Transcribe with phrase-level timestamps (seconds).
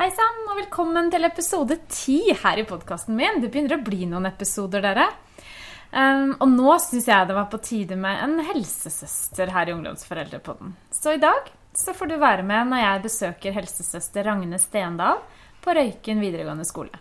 [0.00, 3.42] Hei sann, og velkommen til episode ti her i podkasten min.
[3.42, 5.02] Det begynner å bli noen episoder, dere.
[5.92, 10.70] Um, og nå syns jeg det var på tide med en helsesøster her i Ungdomsforeldrepodden.
[10.88, 15.20] Så i dag så får du være med når jeg besøker helsesøster Ragne Stendal
[15.60, 16.96] på Røyken videregående skole.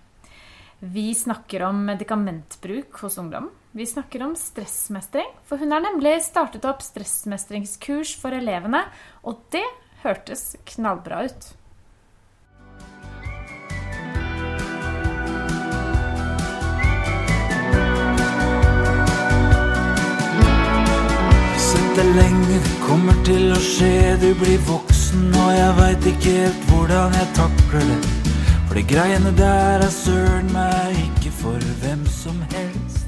[0.84, 3.48] Vi snakker om medikamentbruk hos ungdom.
[3.72, 8.84] Vi snakker om stressmestring, for hun har nemlig startet opp stressmestringskurs for elevene,
[9.24, 9.64] og det
[10.04, 11.50] hørtes knallbra ut.
[22.00, 24.14] Deg lenge, det kommer til å skje.
[24.22, 27.98] Du blir voksen, og jeg veit ikke helt hvordan jeg takler det.
[28.70, 33.04] For de greiene der er søren meg ikke for hvem som helst.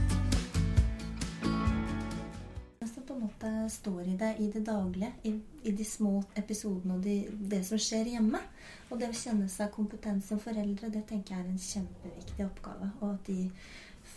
[2.83, 6.99] som på en måte står i det i det daglige, i, i de små episodene
[6.99, 7.17] og de,
[7.55, 8.43] det som skjer hjemme.
[8.89, 12.91] Og det å kjenne seg kompetent som foreldre, det tenker jeg er en kjempeviktig oppgave.
[12.99, 13.51] Og at de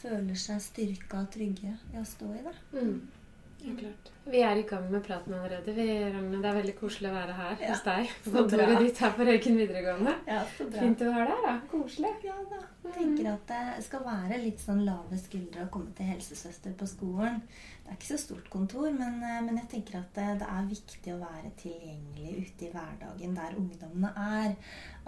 [0.02, 2.62] føler seg styrka og trygge i å stå i det.
[2.74, 3.13] Mm.
[3.64, 4.10] Ja, klart.
[4.24, 5.72] Vi er i gang med praten allerede.
[5.76, 8.10] Vi, Ragne, det er veldig koselig å være her Ja, hos deg.
[8.24, 10.14] På kontoret ditt her på Røyken videregående.
[10.28, 11.54] Ja, så Fint du har der, da.
[11.70, 12.12] Koselig.
[12.24, 12.60] Ja da.
[12.84, 16.88] Jeg tenker at det skal være litt sånn lave skuldre å komme til helsesøster på
[16.88, 17.40] skolen.
[17.84, 20.70] Det er ikke så stort kontor, men, eh, men jeg tenker at det, det er
[20.72, 24.54] viktig å være tilgjengelig ute i hverdagen der ungdommene er.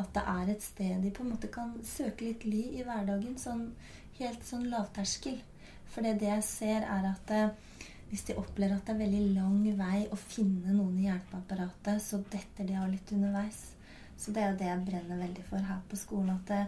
[0.00, 3.36] At det er et sted de på en måte kan søke litt ly i hverdagen.
[3.40, 3.70] Sånn,
[4.20, 5.40] helt sånn lavterskel.
[5.88, 7.48] For det det jeg ser, er at eh,
[8.10, 12.20] hvis de opplever at det er veldig lang vei å finne noen i hjelpeapparatet, så
[12.30, 13.64] detter de av litt underveis.
[14.16, 16.36] Så det er jo det jeg brenner veldig for her på skolen.
[16.36, 16.60] At det,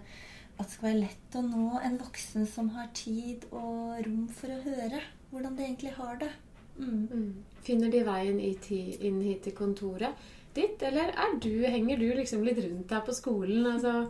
[0.58, 4.52] at det skal være lett å nå en voksen som har tid og rom for
[4.52, 6.32] å høre hvordan de egentlig har det.
[6.78, 7.06] Mm.
[7.10, 7.30] Mm.
[7.66, 10.28] Finner de veien inn hit til kontoret
[10.58, 13.66] ditt, eller er du, henger du liksom litt rundt der på skolen?
[13.68, 14.08] Altså,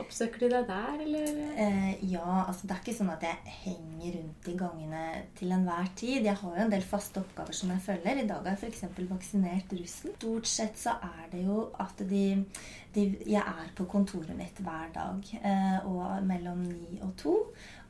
[0.00, 1.32] Oppsøker de deg der, eller?
[1.60, 5.02] Eh, ja, altså det er ikke sånn at jeg henger rundt i gangene
[5.36, 6.24] til enhver tid.
[6.24, 8.22] Jeg har jo en del faste oppgaver som jeg følger.
[8.22, 9.02] I dag har jeg f.eks.
[9.10, 10.14] vaksinert russen.
[10.16, 12.22] Stort sett så er det jo at de,
[12.94, 17.36] de Jeg er på kontoret mitt hver dag eh, og mellom ni og to.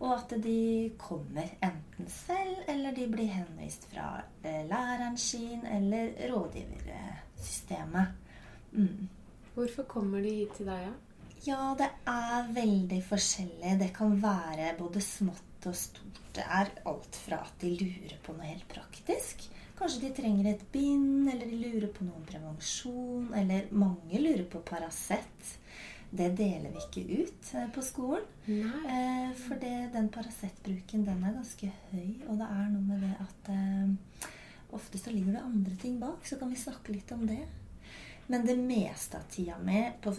[0.02, 6.18] Og at de kommer enten selv, eller de blir henvist fra eh, læreren sin eller
[6.34, 8.18] rådgiversystemet.
[8.72, 9.08] Mm.
[9.54, 10.92] Hvorfor kommer de hit til deg, ja?
[11.42, 13.72] Ja, det er veldig forskjellig.
[13.80, 16.20] Det kan være både smått og stort.
[16.32, 19.48] Det er alt fra at de lurer på noe helt praktisk.
[19.78, 23.26] Kanskje de trenger et bind, eller de lurer på noe om prevensjon.
[23.34, 25.56] Eller mange lurer på Paracet.
[26.12, 28.28] Det deler vi ikke ut eh, på skolen.
[28.46, 28.82] Nei.
[28.94, 32.10] Eh, for det, den Paracet-bruken den er ganske høy.
[32.28, 34.28] Og det er noe med det at eh,
[34.78, 36.22] ofte så ligger det andre ting bak.
[36.28, 37.40] Så kan vi snakke litt om det.
[38.30, 40.14] Men det meste av tida mi på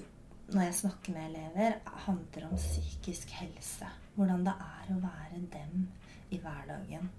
[0.54, 3.88] når jeg snakker med elever, handler om psykisk helse.
[4.16, 5.88] Hvordan det er å være dem
[6.34, 7.10] i hverdagen.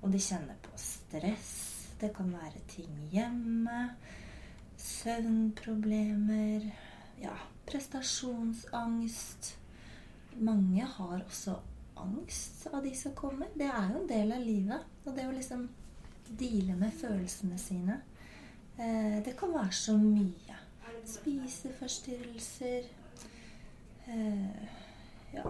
[0.00, 1.50] Og de kjenner på stress.
[2.00, 3.82] Det kan være ting hjemme.
[4.80, 6.70] Søvnproblemer.
[7.20, 7.36] Ja,
[7.68, 9.56] prestasjonsangst.
[10.40, 11.58] Mange har også
[12.00, 13.52] angst av de som kommer.
[13.54, 14.88] Det er jo en del av livet.
[15.04, 15.68] Og det å liksom
[16.30, 18.00] deale med følelsene sine.
[18.78, 20.49] Eh, det kan være så mye.
[21.06, 22.84] Spiseforstyrrelser.
[24.06, 24.64] Eh,
[25.34, 25.42] ja,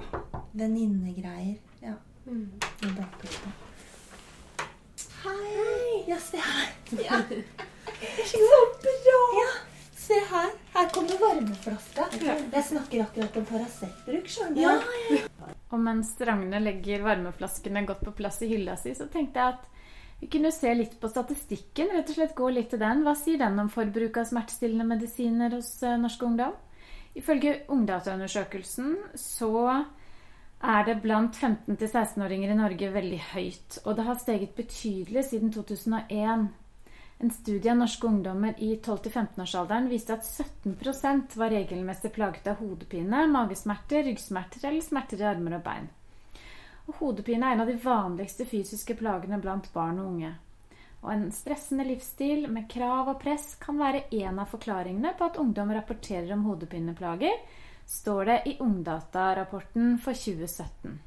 [0.53, 1.57] venninnegreier.
[1.81, 1.95] Ja,
[2.27, 2.51] Mm.
[2.83, 3.53] i.
[5.25, 6.05] Hei!
[6.07, 6.69] Ja, se her.
[7.05, 7.19] Ja.
[8.27, 8.51] Så
[8.83, 9.21] bra!
[9.41, 9.49] Ja,
[9.97, 10.51] se her.
[10.75, 12.07] Her kommer varmeflaska.
[12.53, 14.61] Jeg snakker akkurat om Paracet-bruk, du.
[15.71, 19.67] Og mens Ragne legger varmeflaskene godt på plass i hylla si, så tenkte jeg at
[20.21, 21.89] vi kunne se litt på statistikken.
[21.95, 23.05] rett og slett gå litt til den.
[23.07, 26.53] Hva sier den om forbruk av smertestillende medisiner hos eh, norsk ungdom?
[27.17, 29.51] Ifølge Ungdataundersøkelsen så
[30.61, 33.79] er det blant 15-16-åringer i Norge veldig høyt.
[33.85, 36.51] Og det har steget betydelig siden 2001.
[37.21, 43.27] En studie av norske ungdommer i 12-15-årsalderen viste at 17% var regelmessig plaget av hodepine,
[43.33, 45.91] magesmerter, ryggsmerter eller smerter i armer og bein.
[46.91, 50.35] Og hodepine er en av de vanligste fysiske plagene blant barn og unge.
[51.01, 55.39] Og en stressende livsstil med krav og press kan være en av forklaringene på at
[55.41, 57.39] ungdom rapporterer om hodepineplager,
[57.91, 60.99] står det i Ungdata-rapporten for 2017.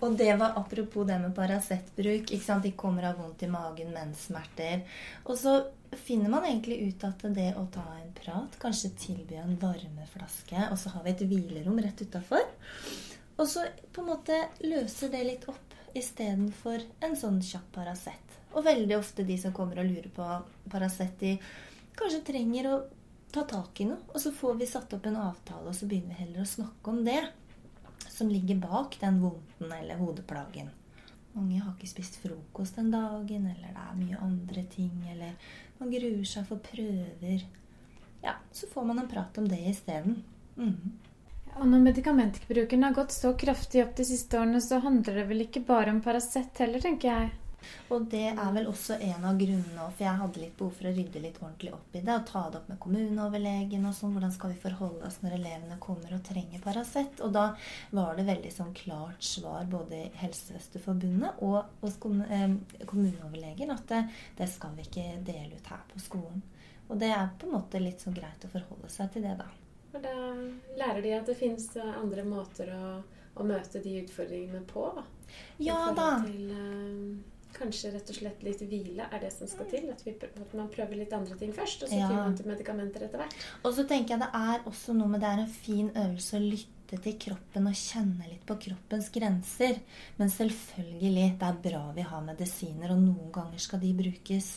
[0.00, 2.32] Og det var apropos det med Paracet-bruk.
[2.62, 4.82] De kommer av vondt i magen, menssmerter.
[5.24, 5.54] Og så
[5.92, 10.76] finner man egentlig ut at det å ta en prat, kanskje tilby en varmeflaske, og
[10.80, 12.44] så har vi et hvilerom rett utafor,
[13.38, 13.64] og så
[13.94, 14.36] på en måte
[14.66, 18.36] løser det litt opp istedenfor en sånn kjapp Paracet.
[18.56, 20.28] Og veldig ofte de som kommer og lurer på
[20.70, 21.36] Paracet, de
[21.98, 22.78] kanskje trenger å
[23.32, 24.00] ta tak i noe.
[24.12, 26.92] Og så får vi satt opp en avtale, og så begynner vi heller å snakke
[26.92, 27.20] om det
[28.08, 30.70] som ligger bak den vondten eller hodeplagen.
[31.36, 35.36] Mange har ikke spist frokost den dagen, eller det er mye andre ting, eller
[35.78, 37.44] man gruer seg for prøver.
[38.24, 40.24] Ja, så får man en prat om det isteden.
[40.56, 40.98] Mm.
[41.58, 45.42] Og når medikamentbruken har gått så kraftig opp de siste årene, så handler det vel
[45.42, 47.32] ikke bare om Paracet heller, tenker jeg.
[47.90, 50.92] Og det er vel også en av grunnene, for jeg hadde litt behov for å
[50.94, 52.14] rydde litt ordentlig opp i det.
[52.14, 54.14] Og ta det opp med kommuneoverlegen og sånn.
[54.14, 57.22] Hvordan skal vi forholde oss når elevene kommer og trenger Paracet?
[57.26, 57.46] Og da
[57.98, 61.98] var det veldig sånn klart svar både i Helsesøsterforbundet og hos
[62.30, 62.50] eh,
[62.84, 64.04] kommuneoverlegen at det,
[64.38, 66.44] det skal vi ikke dele ut her på skolen.
[66.88, 69.50] Og det er på en måte litt så greit å forholde seg til det, da.
[69.94, 70.14] Og da
[70.76, 72.98] lærer de at det fins andre måter å,
[73.34, 75.04] å, møte de utfordringene på, da.
[75.62, 76.10] Ja da.
[76.24, 79.88] Til, uh, kanskje rett og slett litt hvile er det som skal til.
[79.92, 82.08] At, vi, at man prøver litt andre ting først, og så ja.
[82.12, 83.36] man til medikamenter etter hvert.
[83.64, 86.44] Og så tenker jeg det er også noe med det er en fin øvelse å
[86.44, 89.80] lytte til kroppen og kjenne litt på kroppens grenser.
[90.20, 94.52] Men selvfølgelig, det er bra vi har medisiner, og noen ganger skal de brukes.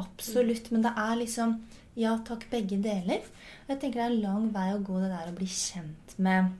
[0.00, 0.70] Absolutt.
[0.74, 1.58] Men det er liksom
[1.94, 3.22] ja takk, begge deler.
[3.64, 6.14] Og Jeg tenker det er en lang vei å gå det der å bli kjent
[6.18, 6.54] med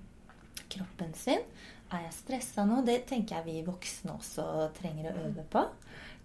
[0.71, 1.43] kroppen sin.
[1.91, 2.83] Er jeg stressa nå?
[2.87, 4.45] Det tenker jeg vi voksne også
[4.79, 5.65] trenger å øve på.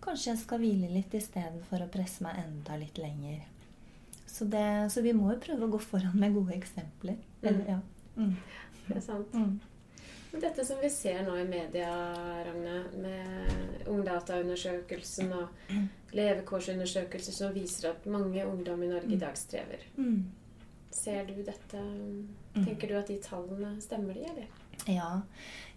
[0.04, 3.42] Kanskje jeg skal hvile litt istedenfor å presse meg enda litt lenger.
[4.30, 7.18] Så, det, så, vi må jo prøve å gå foran med gode eksempler.
[7.42, 7.80] Eller, ja.
[8.16, 8.36] Mm.
[8.86, 9.34] Det er sant.
[9.34, 9.58] Mm.
[10.40, 11.90] Dette som vi ser nå i media,
[12.46, 15.64] Ragne, med Ungdataundersøkelsen og
[16.16, 19.84] levekårsundersøkelser som viser at mange ungdom i Norge i dag strever.
[19.98, 20.26] Mm.
[20.92, 21.84] Ser du dette
[22.54, 24.48] Tenker du at de tallene stemmer, de, eller?
[24.90, 25.22] Ja,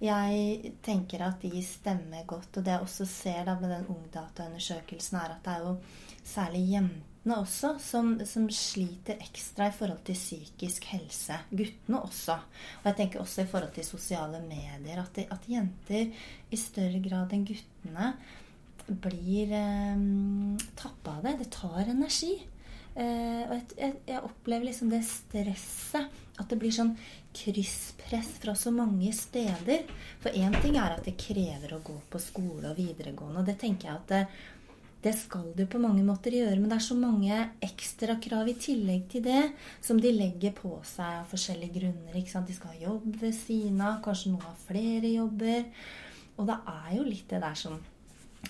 [0.02, 2.56] jeg tenker at de stemmer godt.
[2.56, 5.74] Og det jeg også ser da med den Ungdataundersøkelsen, er at det er jo
[6.24, 11.38] særlig jentene også som, som, sliter ekstra i forhold til psykisk helse.
[11.50, 12.38] Guttene også.
[12.82, 15.02] Og jeg tenker også i forhold til sosiale medier.
[15.02, 18.14] At, de, at jenter i større grad enn guttene
[18.86, 20.00] blir eh,
[20.78, 21.36] tappa av det.
[21.42, 22.34] Det tar energi.
[22.92, 26.20] Eh, og jeg, jeg, opplever liksom det stresset.
[26.40, 26.94] At det blir sånn
[27.36, 29.84] krysspress fra så mange steder.
[30.22, 33.42] For én ting er at det krever å gå på skole og videregående.
[33.42, 34.22] Og det tenker jeg at det,
[35.02, 39.08] det skal du på mange måter gjøre, men det er så mange ekstrakrav i tillegg
[39.10, 39.40] til det
[39.82, 42.14] som de legger på seg av forskjellige grunner.
[42.14, 45.66] De skal ha jobb ved siden av, kanskje noen har flere jobber.
[46.38, 47.80] Og det er jo litt det der som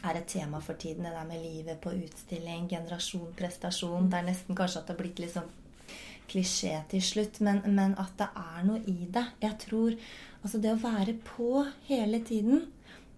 [0.01, 4.09] er et tema for tiden, det der med livet på utstilling, generasjon, prestasjon.
[4.11, 5.51] Det er nesten kanskje at det har blitt litt sånn
[6.33, 9.27] klisjé til slutt, men, men at det er noe i det.
[9.45, 9.99] Jeg tror
[10.43, 12.65] Altså det å være på hele tiden,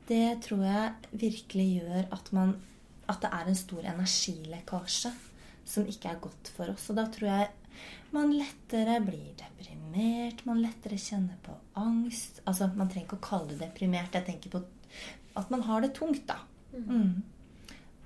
[0.05, 2.51] det tror jeg virkelig gjør at man
[3.09, 5.13] at det er en stor energilekkasje
[5.69, 6.91] som ikke er godt for oss.
[6.93, 7.49] Og da tror jeg
[8.15, 12.43] man lettere blir deprimert, man lettere kjenner på angst.
[12.45, 14.15] Altså, Man trenger ikke å kalle det deprimert.
[14.15, 14.63] Jeg tenker på
[15.35, 16.39] at man har det tungt, da.
[16.83, 17.23] Mm.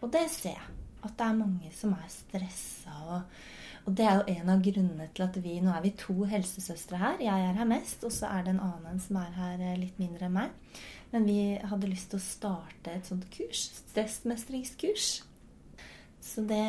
[0.00, 0.74] Og det ser jeg.
[1.04, 2.94] At det er mange som er stressa.
[3.06, 3.38] Og,
[3.84, 6.98] og, det er jo en av grunnene til at vi Nå er vi to helsesøstre
[6.98, 7.22] her.
[7.22, 10.00] Jeg er her mest, og så er det en annen som er her eh, litt
[10.02, 10.80] mindre enn meg.
[11.12, 13.68] Men vi hadde lyst til å starte et sånt kurs.
[13.78, 15.12] Stressmestringskurs.
[16.28, 16.64] Så det,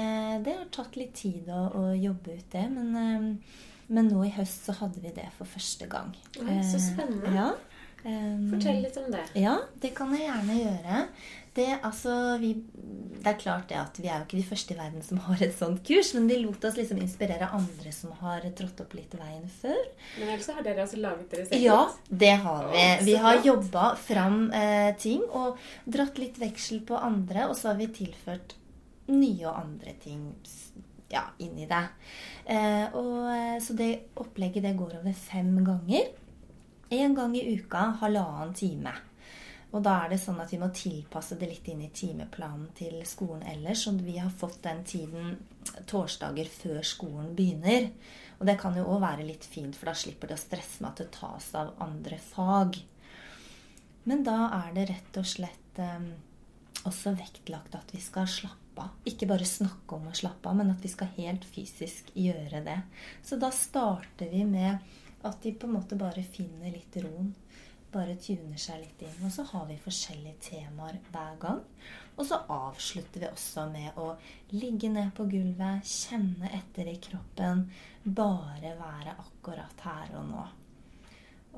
[0.45, 2.67] det, har tatt litt tid å, å jobbe ut det.
[2.71, 6.13] Men, eh, men, nå i høst så hadde vi det for første gang.
[6.37, 7.33] Ja, så spennende.
[7.33, 7.49] Ja.
[7.99, 9.25] Fortell litt om det.
[9.35, 10.99] Ja, det kan jeg gjerne gjøre.
[11.59, 12.53] Det, altså, vi,
[13.19, 15.41] det, er klart det at vi er jo ikke de første i verden som har
[15.43, 19.17] et sånt kurs, men vi lot oss liksom inspirere andre som har trådt opp litt
[19.19, 19.81] veien før.
[20.21, 21.65] Men ellers har dere altså laget deres eget?
[21.65, 21.81] Ja,
[22.23, 22.85] det har vi.
[23.09, 27.81] Vi har jobba fram eh, ting og dratt litt veksel på andre, og så har
[27.81, 28.55] vi tilført
[29.09, 30.29] nye og andre ting
[31.09, 31.83] ja, inn i det.
[32.45, 36.07] Eh, og, eh, så det opplegget det går over fem ganger.
[36.89, 38.95] Én gang i uka, halvannen time.
[39.69, 42.95] Og da er det sånn at vi må tilpasse det litt inn i timeplanen til
[43.05, 43.85] skolen ellers.
[43.91, 45.35] Og vi har fått den tiden
[45.89, 47.91] torsdager før skolen begynner.
[48.39, 50.89] Og det kan jo òg være litt fint, for da slipper det å stresse med
[50.89, 52.79] at det tas av andre fag.
[54.09, 56.07] Men da er det rett og slett eh,
[56.89, 58.95] også vektlagt at vi skal slappe av.
[59.05, 62.79] Ikke bare snakke om å slappe av, men at vi skal helt fysisk gjøre det.
[63.21, 64.79] Så da starter vi med
[65.27, 67.33] at de på en måte bare finner litt roen
[67.93, 69.17] bare tuner seg litt inn.
[69.25, 71.61] Og så har vi forskjellige temaer hver gang.
[72.19, 74.09] Og så avslutter vi også med å
[74.55, 77.63] ligge ned på gulvet, kjenne etter i kroppen.
[78.03, 80.47] Bare være akkurat her og nå.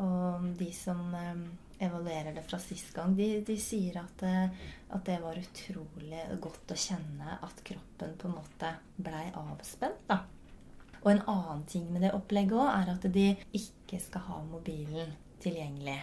[0.01, 1.41] Og de som eh,
[1.81, 6.75] evaluerer det fra sist gang, de, de sier at, det, at, det var utrolig godt
[6.75, 10.05] å kjenne at kroppen på en måte blei avspent.
[10.07, 10.21] da.
[11.01, 15.15] Og en annen ting med det opplegget òg er at de ikke skal ha mobilen
[15.41, 15.97] tilgjengelig.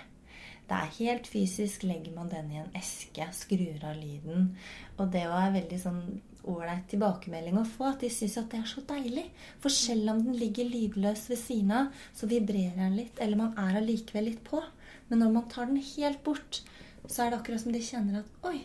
[0.69, 1.85] Det er helt fysisk.
[1.89, 4.51] Legger man den i en eske, skrur av lyden.
[4.99, 6.03] Og det var veldig sånn
[6.49, 7.93] ålreit tilbakemelding å få.
[7.93, 9.27] At de syns at det er så deilig.
[9.63, 13.21] For selv om den ligger lydløs ved siden av, så vibrerer den litt.
[13.21, 14.61] Eller man er allikevel litt på.
[15.09, 16.61] Men når man tar den helt bort,
[17.07, 18.61] så er det akkurat som de kjenner at Oi,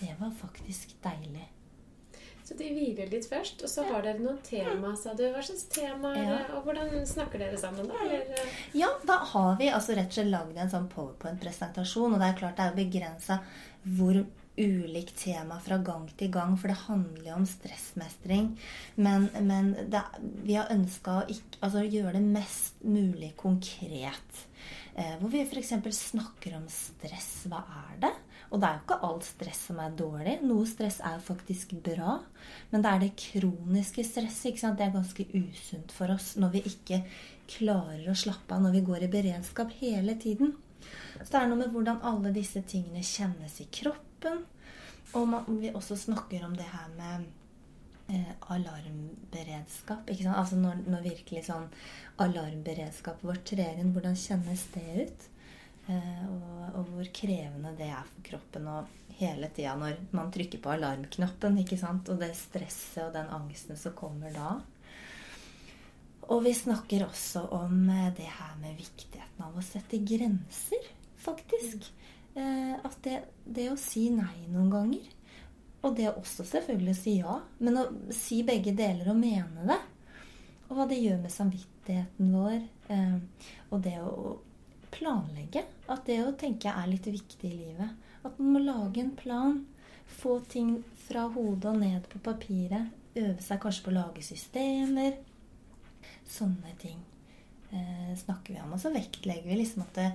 [0.00, 1.46] det var faktisk deilig.
[2.48, 5.20] Så de hviler litt først, og så har dere noen tema, sa du.
[5.34, 7.98] Hva slags tema er det, og hvordan snakker dere sammen da?
[8.06, 12.16] Eller, Ja, da har vi altså rett og slett lagd en sånn powerpoint-presentasjon.
[12.16, 13.42] Og det er klart det er jo begrensa
[13.98, 14.22] hvor
[14.58, 18.48] ulikt tema fra gang til gang, for det handler jo om stressmestring.
[18.96, 20.02] Men, men det,
[20.48, 24.44] vi har ønska å ikke, altså, gjøre det mest mulig konkret.
[24.96, 25.76] Eh, hvor vi f.eks.
[26.00, 27.44] snakker om stress.
[27.52, 28.16] Hva er det?
[28.48, 30.38] Og det er jo ikke alt stress som er dårlig.
[30.48, 32.14] Noe stress er jo faktisk bra.
[32.70, 34.52] Men det er det kroniske stresset.
[34.52, 34.78] ikke sant?
[34.78, 37.02] Det er ganske usunt for oss når vi ikke
[37.48, 40.54] klarer å slappe av, når vi går i beredskap hele tiden.
[41.20, 44.44] Så det er noe med hvordan alle disse tingene kjennes i kroppen.
[45.16, 47.28] Og man, vi også snakker om det her med
[48.12, 50.08] eh, alarmberedskap.
[50.08, 51.68] Altså når, når virkelig sånn
[52.24, 55.28] alarmberedskapet vårt trer inn, hvordan kjennes det ut?
[55.88, 58.68] Eh, og, og hvor krevende det er for kroppen.
[58.68, 62.10] Og hele tida når man trykker på alarmknappen, ikke sant?
[62.12, 64.58] og det stresset og den angsten som kommer da.
[66.28, 70.90] Og vi snakker også om eh, det her med viktigheten av å sette grenser,
[71.24, 71.88] faktisk.
[72.36, 75.14] Eh, at det, det å si nei noen ganger,
[75.86, 79.78] og det å også selvfølgelig si ja, men å si begge deler og mene det,
[80.68, 82.58] og hva det gjør med samvittigheten vår,
[83.70, 84.34] og det å
[84.98, 88.06] planlegge, at det å tenke er litt viktig i livet.
[88.26, 89.60] At man må lage en plan,
[90.18, 95.18] få ting fra hodet og ned på papiret, øve seg kanskje på å lage systemer,
[96.28, 96.98] Sånne ting
[97.72, 98.74] eh, snakker vi om.
[98.76, 100.08] Og så vektlegger vi liksom at det,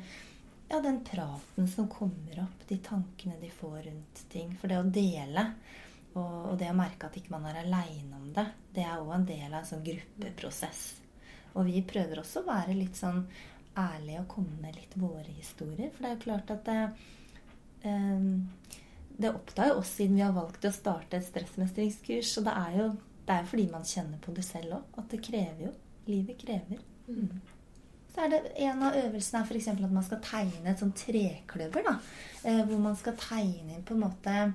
[0.70, 4.54] ja, den praten som kommer opp, de tankene de får rundt ting.
[4.60, 5.48] For det å dele
[6.14, 9.16] og, og det å merke at ikke man er aleine om det, det er òg
[9.16, 10.84] en del av en sånn gruppeprosess.
[11.54, 13.24] Og vi prøver også å være litt sånn
[13.78, 15.90] ærlige og komme med litt våre historier.
[15.94, 16.82] For det er jo klart at det,
[17.90, 18.30] eh,
[19.18, 22.38] det opptar jo oss siden vi har valgt å starte et stressmestringskurs.
[22.40, 22.92] Og det er jo
[23.24, 24.88] det er fordi man kjenner på det selv òg.
[25.00, 25.74] At det krever jo.
[26.10, 26.82] Livet krever.
[27.08, 27.42] Mm.
[28.14, 29.68] Så er det En av øvelsene er f.eks.
[29.68, 31.84] at man skal tegne et sånt trekløver.
[31.88, 31.98] da,
[32.44, 34.54] eh, Hvor man skal tegne inn på en måte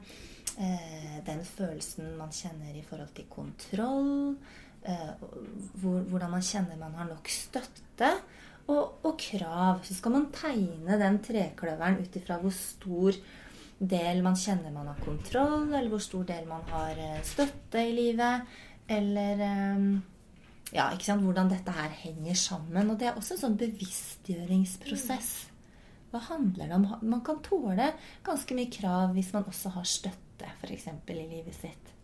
[0.59, 4.37] eh, den følelsen man kjenner i forhold til kontroll.
[4.85, 5.11] Eh,
[5.81, 8.13] hvor, hvordan man kjenner man har nok støtte.
[8.69, 9.83] Og, og krav.
[9.87, 13.17] Så skal man tegne den trekløveren ut ifra hvor stor
[13.79, 17.95] del man kjenner man har kontroll, eller hvor stor del man har eh, støtte i
[17.97, 18.49] livet.
[18.89, 19.85] Eller eh,
[20.75, 22.91] ja, ikke sant, hvordan dette her henger sammen.
[22.91, 25.31] Og det er også en sånn bevisstgjøringsprosess.
[26.13, 26.87] Hva handler det om?
[27.05, 27.93] Man kan tåle
[28.25, 30.89] ganske mye krav hvis man også har støtte, f.eks.
[30.89, 31.95] i livet sitt.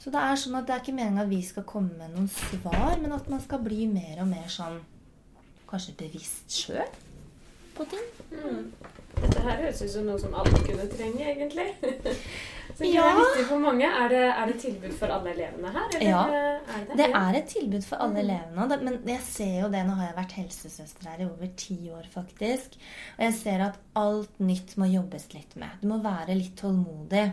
[0.00, 2.30] Så det er sånn at det er ikke meningen at vi skal komme med noen
[2.32, 4.78] svar, men at man skal bli mer og mer sånn
[5.70, 6.88] kanskje bevisst sjøl
[7.76, 8.06] på ting.
[8.30, 8.72] Mm.
[9.20, 11.68] Dette her høres ut som noe som alle kunne trenge, egentlig.
[12.70, 13.04] Så det Ja.
[13.10, 13.84] er viktig for mange.
[13.84, 15.88] Er det, er det tilbud for alle elevene her?
[15.96, 16.20] Eller Ja.
[16.76, 18.78] er det Det er et tilbud for alle elevene.
[18.84, 22.06] Men jeg ser jo det, nå har jeg vært helsesøster her i over ti år,
[22.14, 22.78] faktisk.
[23.18, 25.68] Og jeg ser at alt nytt må jobbes litt med.
[25.82, 27.32] Du må være litt tålmodig.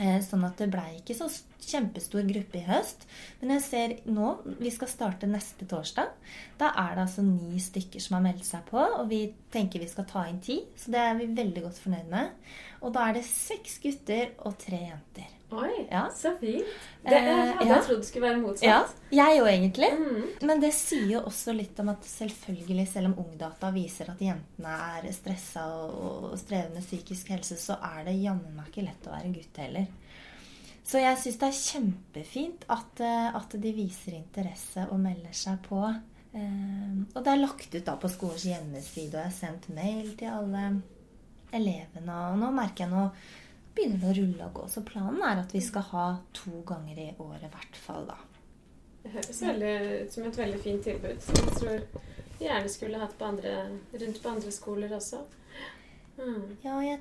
[0.00, 3.06] Eh, Sånn at det blei ikke så s- kjempestor gruppe i høst.
[3.40, 4.30] Men jeg ser nå,
[4.60, 6.10] vi skal starte neste torsdag.
[6.60, 8.80] Da er det altså ni stykker som har meldt seg på.
[9.00, 9.22] Og vi
[9.54, 12.30] tenker vi skal ta inn ti, så det er vi veldig godt fornøyd med.
[12.84, 15.30] Og da er det seks gutter og tre jenter.
[15.54, 16.08] Oi, Ja.
[16.10, 16.66] så fint.
[17.04, 18.64] Det Eh, hadde jeg trodd skulle være motsatt.
[19.12, 19.90] Ja, jeg òg egentlig.
[20.00, 20.46] Mm.
[20.48, 24.72] Men det sier jo også litt om at selvfølgelig, selv om Ungdata viser at jentene
[24.98, 29.14] er stressa og, og strever psykisk helse, så er det jammen meg ikke lett å
[29.14, 29.86] være gutt heller.
[30.84, 35.62] Så jeg syns det er kjempefint at, eh, at de viser interesse og melder seg
[35.64, 35.80] på.
[36.34, 40.12] Eh, Og det er lagt ut da på skolens hjemmeside, og jeg har sendt mail
[40.18, 40.82] til alle
[41.54, 42.18] elevene.
[42.32, 43.06] Og nå merker jeg nå
[43.74, 44.66] begynner det å rulle og gå.
[44.70, 46.04] Så planen er at vi skal ha
[46.36, 48.18] to ganger i året i hvert fall, da.
[49.04, 49.72] Det høres veldig
[50.04, 51.22] ut som et veldig fint tilbud.
[51.22, 51.80] Som jeg tror
[52.38, 53.56] vi gjerne skulle hatt på andre,
[53.92, 55.20] rundt på andre skoler også.
[56.18, 56.56] Mm.
[56.64, 57.00] Ja, jeg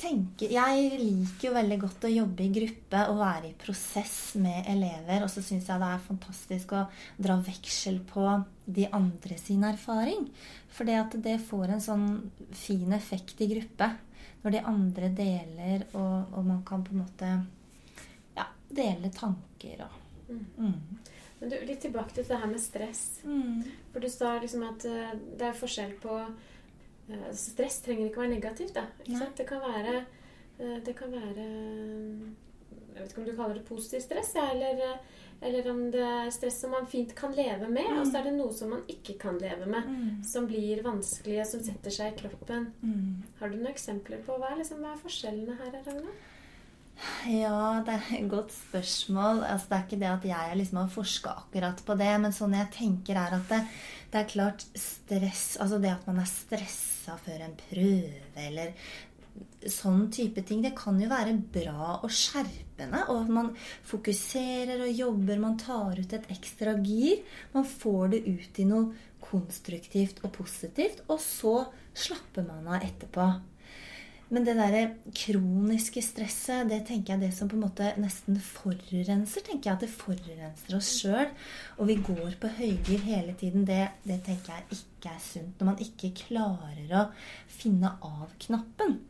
[0.00, 4.68] tenker Jeg liker jo veldig godt å jobbe i gruppe og være i prosess med
[4.72, 5.24] elever.
[5.26, 6.86] Og så syns jeg det er fantastisk å
[7.20, 8.26] dra veksel på
[8.64, 10.26] de andre sin erfaring.
[10.72, 12.08] For det at det får en sånn
[12.56, 13.92] fin effekt i gruppe.
[14.40, 17.32] Når de andre deler, og, og man kan på en måte
[18.38, 19.98] ja, dele tanker og
[20.30, 20.46] Mm.
[20.56, 20.98] mm.
[21.38, 23.04] Men du, litt tilbake til det her med stress.
[23.24, 23.62] Mm.
[23.92, 26.18] For du sa liksom at uh, det er forskjell på
[27.36, 28.86] Stress trenger ikke være negativt, da.
[29.36, 29.96] Det kan være
[30.60, 34.98] uh, Det kan være Jeg vet ikke om du kaller det positiv stress, eller,
[35.42, 37.86] eller om det er stress som man fint kan leve med.
[37.98, 39.86] Og så er det noe som man ikke kan leve med.
[39.86, 40.18] Mm.
[40.26, 42.68] Som blir vanskelig, og som setter seg i kroppen.
[42.82, 43.22] Mm.
[43.38, 45.80] Har du noen eksempler på hva er, liksom, hva er forskjellene her?
[45.86, 46.18] Ragna?
[47.28, 49.42] Ja, det er et godt spørsmål.
[49.44, 52.56] Altså, det er ikke det at jeg liksom har forska akkurat på det, men sånn
[52.56, 53.60] jeg tenker er at det,
[54.12, 58.74] det er klart stress Altså det at man er stressa før en prøve, eller
[59.70, 63.04] sånn type ting, det kan jo være bra og skjerpende.
[63.12, 63.52] Og man
[63.86, 67.20] fokuserer og jobber, man tar ut et ekstra gir.
[67.54, 68.90] Man får det ut i noe
[69.30, 71.54] konstruktivt og positivt, og så
[71.94, 73.28] slapper man av etterpå.
[74.30, 78.36] Men det derre kroniske stresset, det tenker jeg er det som på en måte nesten
[78.38, 79.42] forurenser.
[79.42, 81.32] tenker jeg At det forurenser oss sjøl.
[81.78, 83.66] Og vi går på høygir hele tiden.
[83.66, 85.58] Det, det tenker jeg ikke er sunt.
[85.58, 87.04] Når man ikke klarer å
[87.50, 89.00] finne av-knappen.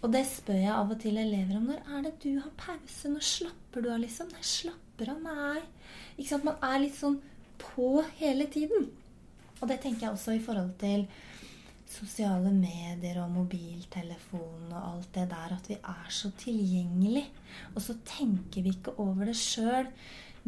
[0.00, 1.70] Og det spør jeg av og til elever om.
[1.70, 3.06] Når er det du har pause?
[3.12, 4.34] Når slapper du av, liksom?
[4.34, 5.22] Nei, slapper av?
[5.30, 5.62] Nei.
[6.16, 6.48] Ikke sant?
[6.48, 7.20] Man er litt sånn
[7.60, 8.90] på hele tiden.
[9.60, 11.06] Og det tenker jeg også i forhold til
[11.90, 17.24] sosiale medier og mobiltelefon og alt det der, at vi er så tilgjengelig.
[17.74, 19.90] Og så tenker vi ikke over det sjøl,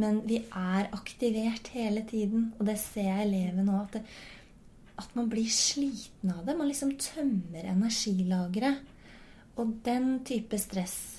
[0.01, 2.53] men vi er aktivert hele tiden.
[2.59, 4.15] Og det ser jeg elevene òg, at,
[5.03, 6.57] at man blir sliten av det.
[6.59, 8.89] Man liksom tømmer energilageret.
[9.61, 11.12] Og den type stress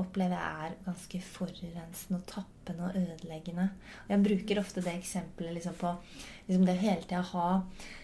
[0.00, 3.68] opplever jeg er ganske forurensende og tappende og ødeleggende.
[4.08, 5.94] Jeg bruker ofte det eksempelet liksom på
[6.48, 7.48] liksom det hele tida ha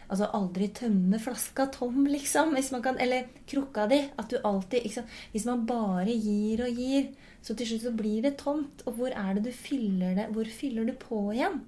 [0.04, 2.52] Altså aldri tømme flaska tom, liksom.
[2.84, 4.02] Kan, eller krukka di.
[4.20, 5.06] At du alltid liksom.
[5.32, 7.08] Hvis man bare gir og gir,
[7.40, 8.84] så til slutt så blir det tomt.
[8.84, 10.28] Og hvor er det du fyller det?
[10.36, 11.62] Hvor fyller du på igjen?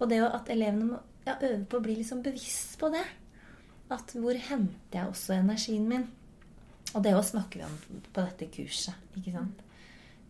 [0.00, 3.04] Og det at elevene må ja, øve på å bli liksom bevisst på det.
[3.92, 6.08] At hvor henter jeg også energien min?
[6.94, 8.94] Og det òg snakker vi om på dette kurset.
[9.18, 9.62] ikke sant?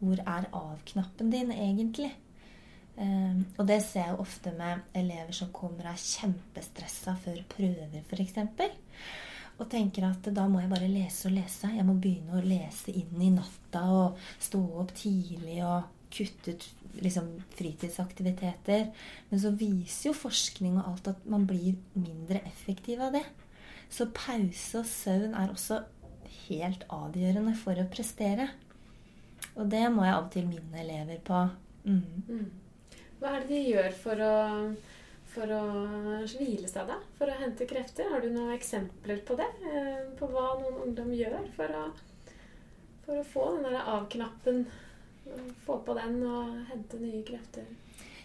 [0.00, 2.12] Hvor er av-knappen din egentlig?
[2.94, 8.05] Um, og det ser jeg ofte med elever som kommer og er kjempestressa før prøver,
[8.07, 8.38] f.eks.
[9.59, 11.70] Og tenker at da må jeg bare lese og lese.
[11.74, 16.66] Jeg må begynne å lese inn i natta og stå opp tidlig og kutte ut
[17.03, 18.88] liksom, fritidsaktiviteter.
[19.31, 23.24] Men så viser jo forskning og alt at man blir mindre effektiv av det.
[23.90, 25.83] Så pause og søvn er også
[26.48, 28.48] helt avgjørende for å prestere.
[29.54, 31.40] Og det må jeg av og til minne elever på.
[31.85, 32.02] Mm.
[32.28, 33.00] Mm.
[33.20, 34.33] Hva er det de gjør for å,
[35.35, 35.61] for å
[36.33, 36.96] hvile seg, da?
[37.18, 38.11] For å hente krefter?
[38.11, 39.50] Har du noen eksempler på det?
[39.70, 41.85] Eh, På hva noen ungdom gjør for å,
[43.07, 44.64] for å få den der av-knappen?
[45.64, 47.68] Få på den og hente nye krefter?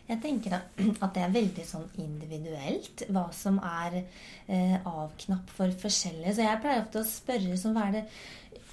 [0.10, 0.58] Jeg tenker
[1.04, 6.36] at det er veldig sånn individuelt hva som er eh, av-knapp for forskjellige.
[6.36, 8.06] Så jeg pleier ofte å spørre som hva er det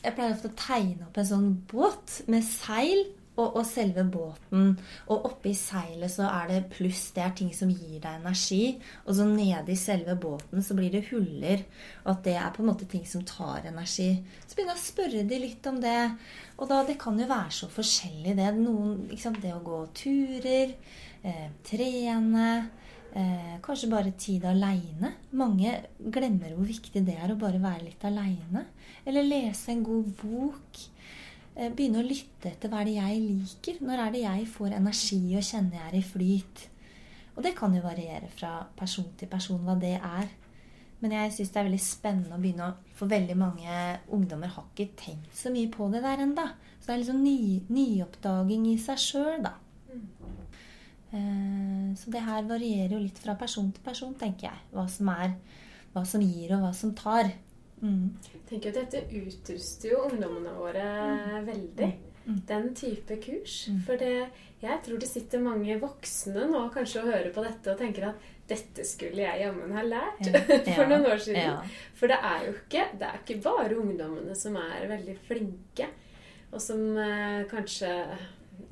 [0.06, 4.70] Jeg pleier ofte å tegne opp en sånn båt med seil og, og selve båten.
[5.12, 7.10] Og oppi seilet så er det pluss.
[7.14, 8.76] Det er ting som gir deg energi.
[9.04, 11.64] Og så nede i selve båten så blir det huller.
[12.04, 14.08] Og at det er på en måte ting som tar energi.
[14.46, 15.98] Så begynner jeg å spørre de litt om det.
[16.56, 18.48] Og da, det kan jo være så forskjellig, det.
[18.56, 20.72] Noen, liksom, det å gå turer,
[21.22, 22.48] eh, trene,
[23.12, 25.14] eh, kanskje bare tid aleine.
[25.32, 28.66] Mange glemmer hvor viktig det er å bare være litt aleine.
[29.06, 30.80] Eller lese en god bok.
[31.56, 33.84] Eh, begynne å lytte etter hva er det jeg liker.
[33.84, 36.66] Når er det jeg får energi og kjenner jeg er i flyt.
[37.36, 40.28] Og det kan jo variere fra person til person hva det er.
[41.00, 43.72] Men jeg syns det er veldig spennende å begynne å For veldig mange
[44.16, 46.46] ungdommer har ikke tenkt så mye på det der enda.
[46.80, 49.52] Så det er liksom ny, nyoppdaging i seg sjøl, da.
[51.12, 54.58] Eh, Så det her varierer jo litt fra person til person, tenker jeg.
[54.72, 55.36] Hva som er
[55.96, 57.30] hva som gir, og hva som tar.
[57.80, 58.10] Mm.
[58.32, 60.84] Jeg tenker at Dette utruster jo ungdommene våre
[61.46, 61.88] veldig.
[62.26, 62.40] Mm.
[62.48, 63.68] Den type kurs.
[63.70, 63.80] Mm.
[63.86, 64.28] For det,
[64.60, 68.26] jeg tror det sitter mange voksne nå kanskje og hører på dette og tenker at
[68.50, 70.42] dette skulle jeg jammen ha lært Ja.
[70.76, 71.42] for noen år siden.
[71.48, 71.60] Ja.
[71.94, 75.88] For det er jo ikke, det er ikke bare ungdommene som er veldig flinke,
[76.52, 77.90] og som eh, kanskje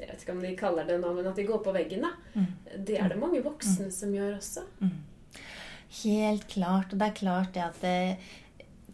[0.05, 2.13] Jeg vet ikke om de kaller det nå, men at de går på veggen, da.
[2.37, 2.79] Mm.
[2.87, 4.65] Det er det mange voksne som gjør også.
[6.05, 6.93] Helt klart.
[6.93, 7.97] Og det er klart det at det,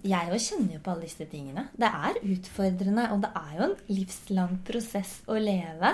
[0.01, 1.67] jeg jo kjenner jo på alle disse tingene.
[1.77, 5.93] Det er utfordrende, og det er jo en livslang prosess å leve.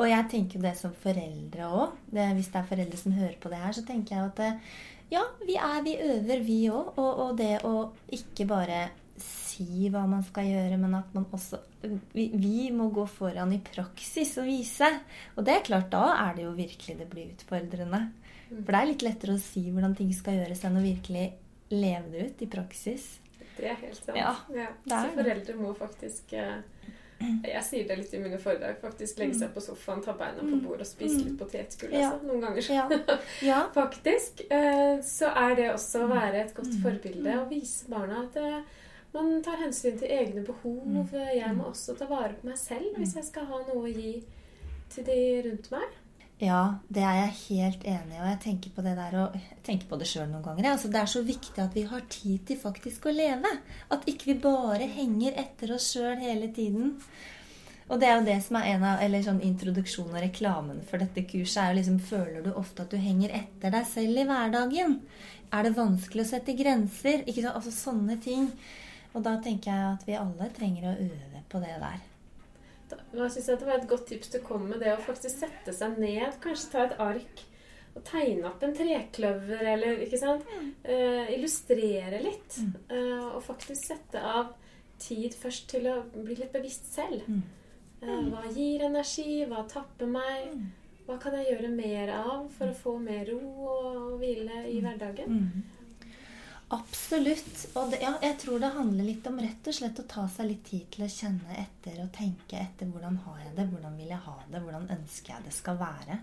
[0.00, 1.96] Og jeg tenker jo det som foreldre òg.
[2.10, 4.52] Hvis det er foreldre som hører på det her, så tenker jeg at det,
[5.14, 6.94] ja, vi er, vi øver, vi òg.
[6.98, 7.74] Og, og det å
[8.18, 8.86] ikke bare
[9.56, 11.60] si hva man skal gjøre, men at man også
[12.12, 14.88] vi, vi, må gå foran i praksis og vise.
[15.36, 18.02] Og det er klart, da er det jo virkelig det blir utfordrende.
[18.50, 18.62] Mm.
[18.62, 21.28] For det er litt lettere å si hvordan ting skal gjøres, enn å virkelig
[21.74, 23.08] leve det ut i praksis.
[23.56, 24.18] Det er helt sant.
[24.18, 24.70] Ja, ja.
[24.86, 26.60] Så foreldre må faktisk uh,
[27.18, 28.76] jeg sier det litt i mine foredrag.
[28.82, 31.94] Faktisk legge seg på sofaen, ta beina på bordet og spise litt potetgull.
[31.96, 32.10] Ja.
[32.10, 32.66] Altså, noen ganger.
[32.76, 33.16] Ja.
[33.50, 33.60] Ja.
[33.72, 34.42] faktisk.
[34.52, 38.58] Eh, så er det også å være et godt forbilde og vise barna at eh,
[39.14, 41.12] man tar hensyn til egne behov.
[41.14, 44.18] Jeg må også ta vare på meg selv hvis jeg skal ha noe å gi
[44.92, 45.94] til de rundt meg.
[46.36, 48.20] Ja, det er jeg helt enig i.
[48.20, 50.68] Og jeg tenker på det der og tenker på det sjøl noen ganger.
[50.74, 53.52] Altså, det er så viktig at vi har tid til faktisk å leve.
[53.88, 56.98] At ikke vi bare henger etter oss sjøl hele tiden.
[57.86, 61.00] Og det er jo det som er en av eller sånn introduksjon og reklamen for
[61.00, 61.62] dette kurset.
[61.62, 64.98] er jo liksom, Føler du ofte at du henger etter deg selv i hverdagen?
[65.54, 67.22] Er det vanskelig å sette grenser?
[67.24, 68.50] Ikke så, altså Sånne ting.
[69.16, 72.04] Og da tenker jeg at vi alle trenger å øve på det der.
[72.86, 75.72] Da syns jeg det var et godt tips å komme med det å faktisk sette
[75.74, 76.36] seg ned.
[76.42, 77.44] Kanskje ta et ark
[77.96, 80.44] og tegne opp en trekløver, eller ikke sant?
[80.52, 80.72] Mm.
[80.84, 82.58] Uh, illustrere litt.
[82.60, 82.74] Mm.
[82.92, 84.52] Uh, og faktisk sette av
[85.00, 87.24] tid først til å bli litt bevisst selv.
[87.24, 87.40] Mm.
[88.02, 89.46] Uh, hva gir energi?
[89.48, 90.52] Hva tapper meg?
[90.52, 90.68] Mm.
[91.06, 94.84] Hva kan jeg gjøre mer av for å få mer ro og hvile i mm.
[94.84, 95.40] hverdagen?
[96.74, 97.60] Absolutt.
[97.78, 100.48] Og det, ja, jeg tror det handler litt om rett og slett å ta seg
[100.50, 104.10] litt tid til å kjenne etter og tenke etter hvordan har jeg det, hvordan vil
[104.10, 106.18] jeg ha det, hvordan ønsker jeg det skal være.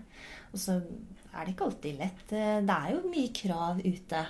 [0.52, 2.24] Og så er det ikke alltid lett.
[2.28, 4.24] Det er jo mye krav ute.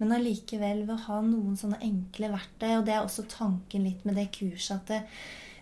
[0.00, 4.06] Men allikevel ved å ha noen sånne enkle verktøy, og det er også tanken litt
[4.08, 5.00] med det kurset at det,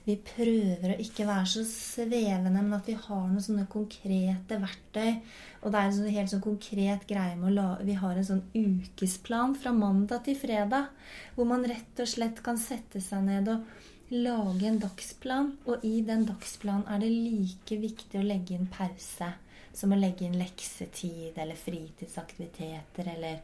[0.08, 5.18] vi prøver å ikke være så svevende, men at vi har noen sånne konkrete verktøy.
[5.60, 8.28] Og det er en sånn helt sånn konkret greie med å la Vi har en
[8.28, 10.88] sånn ukesplan fra mandag til fredag.
[11.36, 13.66] Hvor man rett og slett kan sette seg ned og
[14.14, 15.52] lage en dagsplan.
[15.68, 19.34] Og i den dagsplanen er det like viktig å legge inn pause
[19.76, 23.42] som å legge inn leksetid eller fritidsaktiviteter eller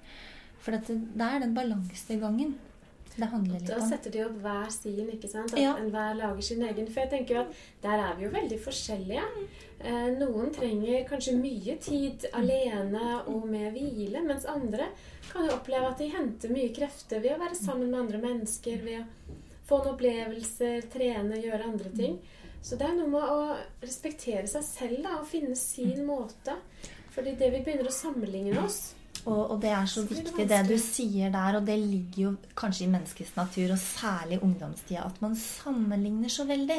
[0.65, 2.55] For det, er den balansegangen.
[3.17, 3.81] Det handler litt om.
[3.81, 5.53] Da setter de opp hver sin, ikke sant?
[5.55, 5.75] At ja.
[5.79, 6.89] enhver lager sin egen.
[6.91, 9.27] For jeg tenker jo at der er vi jo veldig forskjellige.
[9.79, 14.91] Eh, noen trenger kanskje mye tid alene og med hvile, mens andre
[15.31, 18.83] kan jo oppleve at de henter mye krefter ved å være sammen med andre mennesker,
[18.83, 22.19] ved å få noen opplevelser, trene, gjøre andre ting.
[22.65, 23.41] Så det er noe med å
[23.85, 26.57] respektere seg selv da, og finne sin måte.
[27.15, 28.95] Fordi det vi begynner å sammenligne oss
[29.25, 32.85] og, og, det er så viktig det du sier der, og det ligger jo kanskje
[32.85, 36.77] i menneskets natur, og særlig i ungdomstida, at man sammenligner så veldig.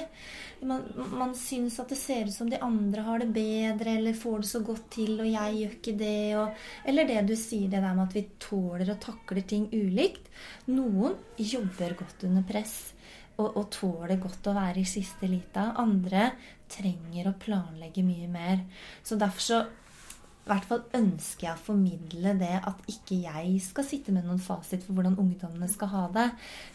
[0.70, 0.84] Man,
[1.18, 4.50] man syns at det ser ut som de andre har det bedre, eller får det
[4.52, 6.20] så godt til, og jeg gjør ikke det.
[6.42, 10.30] Og, eller det du sier, det der med at vi tåler og takler ting ulikt.
[10.70, 12.76] Noen jobber godt under press.
[13.36, 15.74] Og, og tåler godt å være i siste lita.
[15.82, 16.30] Andre
[16.72, 18.62] trenger å planlegge mye mer.
[19.04, 19.58] Så derfor så
[20.46, 24.42] i hvert fall ønsker jeg å formidle det at ikke jeg skal sitte med noen
[24.42, 26.26] fasit for hvordan ungdommene skal ha det,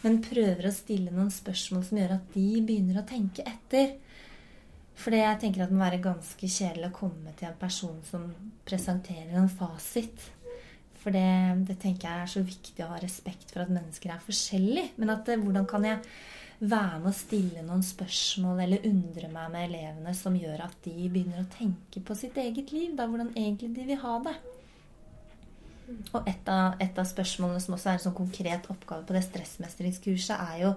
[0.03, 3.93] men prøver å stille noen spørsmål som gjør at de begynner å tenke etter.
[4.99, 8.27] For jeg tenker at det må være ganske kjedelig å komme til en person som
[8.67, 10.27] presenterer en fasit.
[11.01, 11.23] For det,
[11.71, 14.91] det tenker jeg er så viktig å ha respekt for at mennesker er forskjellige.
[14.99, 16.03] Men at hvordan kan jeg
[16.61, 20.93] være med å stille noen spørsmål eller undre meg med elevene som gjør at de
[21.09, 22.93] begynner å tenke på sitt eget liv.
[22.97, 24.35] Da, hvordan egentlig de vil ha det.
[26.13, 29.25] Og et av, et av, spørsmålene som også er en sånn konkret oppgave på det
[29.25, 30.71] stressmestringskurset, er jo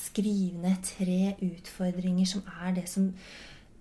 [0.00, 3.10] skrive ned tre utfordringer som er det som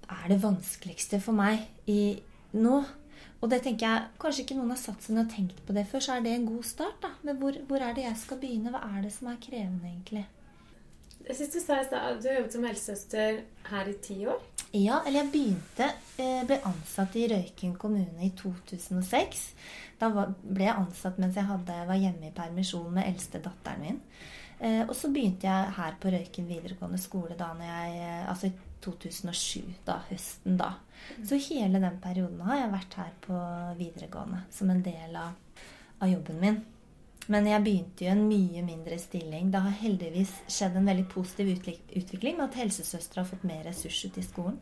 [0.06, 2.18] er det vanskeligste for meg i,
[2.58, 2.82] nå.
[3.44, 5.86] Og det tenker jeg, Kanskje ikke noen har satt seg ned og tenkt på det
[5.90, 6.98] før, så er det en god start.
[7.04, 8.74] da, Men hvor, hvor er det jeg skal begynne?
[8.74, 10.26] Hva er det som er krevende, egentlig?
[11.26, 11.90] Jeg synes Du sa at
[12.22, 13.40] du har jobbet som helsesøster
[13.72, 14.44] her i ti år?
[14.76, 15.88] Ja, eller jeg begynte
[16.20, 19.44] eh, ble ansatt i Røyken kommune i 2006.
[20.02, 24.02] Da ble jeg ansatt mens jeg hadde, var hjemme i permisjon med eldste datteren min.
[24.60, 28.52] Eh, og så begynte jeg her på Røyken videregående skole da når jeg, eh, altså
[28.52, 28.54] i
[28.86, 30.74] 2007, da, høsten da.
[31.16, 31.26] Mm.
[31.32, 33.42] Så hele den perioden har jeg vært her på
[33.80, 35.64] videregående som en del av,
[36.02, 36.62] av jobben min.
[37.32, 39.50] Men jeg begynte jo en mye mindre stilling.
[39.54, 44.14] Det har heldigvis skjedd en veldig positiv utvikling med at helsesøstre har fått mer ressurser
[44.14, 44.60] til skolen.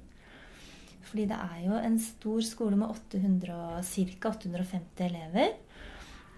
[1.10, 4.32] Fordi det er jo en stor skole med 800, ca.
[4.32, 5.58] 850 elever.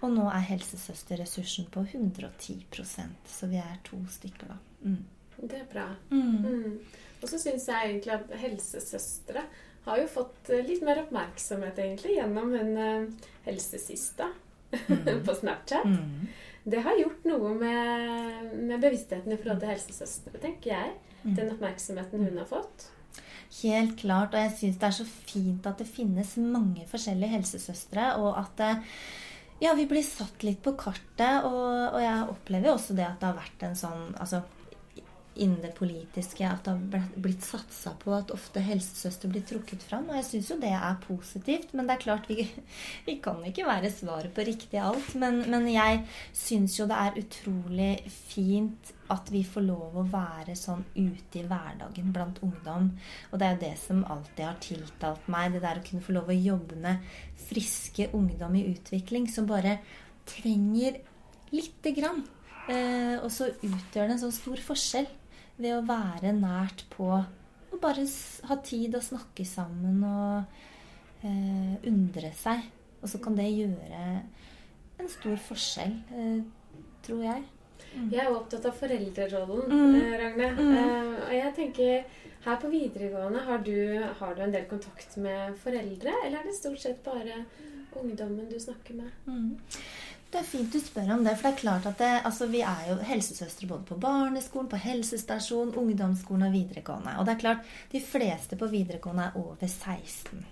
[0.02, 4.58] Og nå er helsesøsterressursen på 110% så vi er to stykker, da.
[4.82, 5.04] Mm.
[5.36, 5.86] Det er bra.
[6.10, 6.42] Mm.
[6.42, 6.74] Mm.
[7.22, 9.46] Og så syns jeg egentlig at helsesøstre
[9.86, 14.32] har jo fått litt mer oppmerksomhet egentlig gjennom hun eh, helsesista
[14.72, 15.22] mm.
[15.26, 15.84] på Snapchat.
[15.84, 16.26] Mm.
[16.66, 20.94] det har gjort noe med, med bevisstheten i forhold til helsesøstre, tenker jeg.
[21.26, 22.90] Den oppmerksomheten hun har fått.
[23.62, 24.34] Helt klart.
[24.34, 28.52] Og jeg syns det er så fint at det finnes mange forskjellige helsesøstre, og at
[28.60, 28.72] det,
[29.62, 31.46] ja, vi blir satt litt på kartet.
[31.48, 34.42] Og, og jeg opplever jo også det at det har vært en sånn altså,
[35.36, 40.08] innen det politiske at det har blitt satsa på at ofte helsesøster blir trukket fram.
[40.10, 41.72] Og jeg syns jo det er positivt.
[41.76, 42.46] Men det er klart, vi,
[43.06, 45.14] vi kan ikke være svaret på riktig alt.
[45.18, 46.04] Men, men jeg
[46.36, 51.44] syns jo det er utrolig fint at vi får lov å være sånn ute i
[51.46, 52.90] hverdagen blant ungdom.
[53.30, 55.52] Og det er jo det som alltid har tiltalt meg.
[55.54, 57.12] Det der å kunne få lov å jobbe med
[57.46, 59.78] friske ungdom i utvikling som bare
[60.26, 60.98] trenger
[61.54, 62.24] lite grann.
[62.66, 65.06] Eh, og så utgjør det en sånn stor forskjell
[65.56, 67.10] ved å være nært på
[67.76, 68.06] og bare
[68.48, 72.64] ha tid å snakke sammen og eh, undre seg.
[73.02, 74.04] Og så kan det gjøre
[74.96, 77.44] en stor forskjell, eh, tror jeg.
[77.96, 78.08] Mm.
[78.12, 79.98] Jeg er opptatt av foreldrerollen, mm.
[80.00, 80.48] Eh, Ragne.
[80.56, 80.72] Mm.
[80.80, 83.76] Eh, og jeg tenker her på videregående, har du,
[84.20, 86.14] har du, en del kontakt med foreldre?
[86.24, 87.42] Eller er det stort sett bare
[87.96, 89.12] ungdommen du snakker med?
[89.26, 89.56] Mm.
[90.32, 91.36] Det er fint du spør om det.
[91.38, 94.80] For det er klart at det, altså, vi er jo helsesøstre både på barneskolen, på
[94.82, 97.16] helsestasjon, ungdomsskolen og videregående.
[97.20, 100.46] Og det er klart, de fleste på videregående er over 16.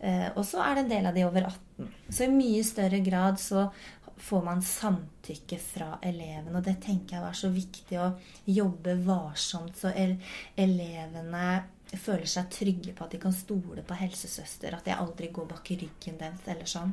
[0.00, 1.92] Eh, og så er det en del av de over 18.
[2.10, 3.68] Så i mye større grad så
[4.16, 6.54] får man samtykke fra eleven.
[6.56, 8.10] Og det tenker jeg er så viktig å
[8.48, 11.48] jobbe varsomt, så elevene
[11.94, 14.74] føler seg trygge på at de kan stole på helsesøster.
[14.74, 16.92] At jeg aldri går bak ryggen deres eller sånn.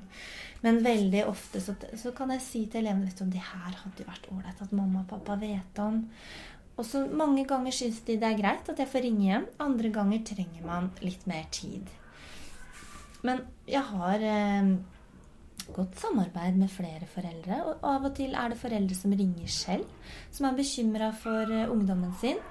[0.62, 4.10] Men veldig ofte så, så kan jeg si til elevene vet det her hadde jo
[4.10, 6.04] vært ålreit at mamma og pappa vet om.
[6.78, 9.50] Og så Mange ganger syns de det er greit at jeg får ringe hjem.
[9.66, 11.90] Andre ganger trenger man litt mer tid.
[13.24, 14.72] Men jeg har eh,
[15.74, 17.60] godt samarbeid med flere foreldre.
[17.66, 21.70] Og av og til er det foreldre som ringer selv, som er bekymra for eh,
[21.72, 22.42] ungdommen sin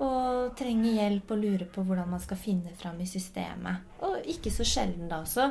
[0.00, 3.84] og trenger hjelp og lurer på hvordan man skal finne fram i systemet.
[4.06, 5.50] Og ikke så sjelden da så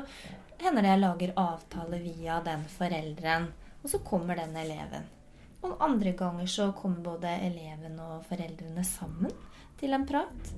[0.59, 3.47] hender det jeg lager avtale via den forelderen,
[3.83, 5.05] og så kommer den eleven.
[5.62, 9.31] Og andre ganger så kommer både eleven og foreldrene sammen
[9.79, 10.51] til en prat.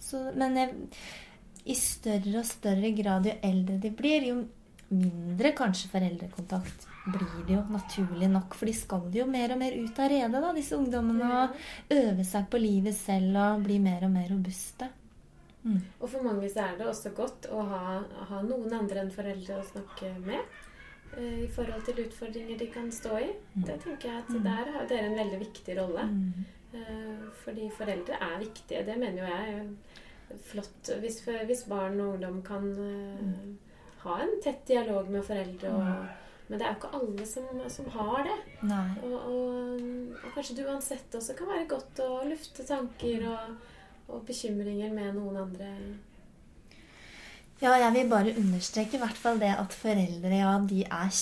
[0.00, 0.74] Så, men jeg,
[1.70, 4.40] i større og større grad jo eldre de blir, jo
[4.90, 8.54] mindre kanskje foreldrekontakt blir det jo naturlig nok.
[8.58, 11.28] For de skal jo mer og mer ut av redet, da, disse ungdommene.
[11.44, 14.90] Og øve seg på livet selv og bli mer og mer robuste.
[15.62, 15.78] Mm.
[16.00, 18.00] Og for mange så er det også godt å ha,
[18.30, 20.60] ha noen andre enn foreldre å snakke med.
[21.10, 23.30] Uh, I forhold til utfordringer de kan stå i.
[23.56, 23.66] Mm.
[23.68, 24.42] Det tenker jeg at mm.
[24.46, 26.06] Der har dere en veldig viktig rolle.
[26.74, 28.84] Uh, fordi foreldre er viktige.
[28.86, 30.94] Det mener jo jeg er flott.
[31.02, 33.69] Hvis, hvis barn og ungdom kan uh,
[34.04, 36.16] ha en tett dialog med foreldre og
[36.50, 38.36] men det er jo ikke alle som, som har det.
[39.06, 39.82] Og, og,
[40.16, 43.52] og, kanskje det uansett også kan være godt å lufte tanker og,
[44.10, 45.68] og bekymringer med noen andre.
[47.60, 51.14] Ja, jeg vil bare understreke i hvert fall det at foreldre ja, de er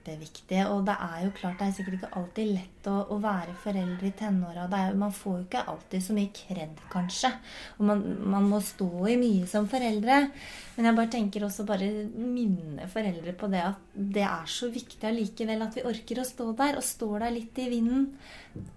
[0.00, 0.66] kjempeviktige.
[0.70, 4.08] Og det er jo klart det er sikkert ikke alltid lett å, å være foreldre
[4.08, 4.66] i tenåra.
[4.94, 7.30] Man får jo ikke alltid så mye kred, kanskje.
[7.78, 10.30] Og man, man, må stå i mye som foreldre.
[10.76, 15.08] Men jeg bare tenker også bare minne foreldre på det at det er så viktig
[15.08, 16.78] allikevel at vi orker å stå der.
[16.80, 18.06] Og står der litt i vinden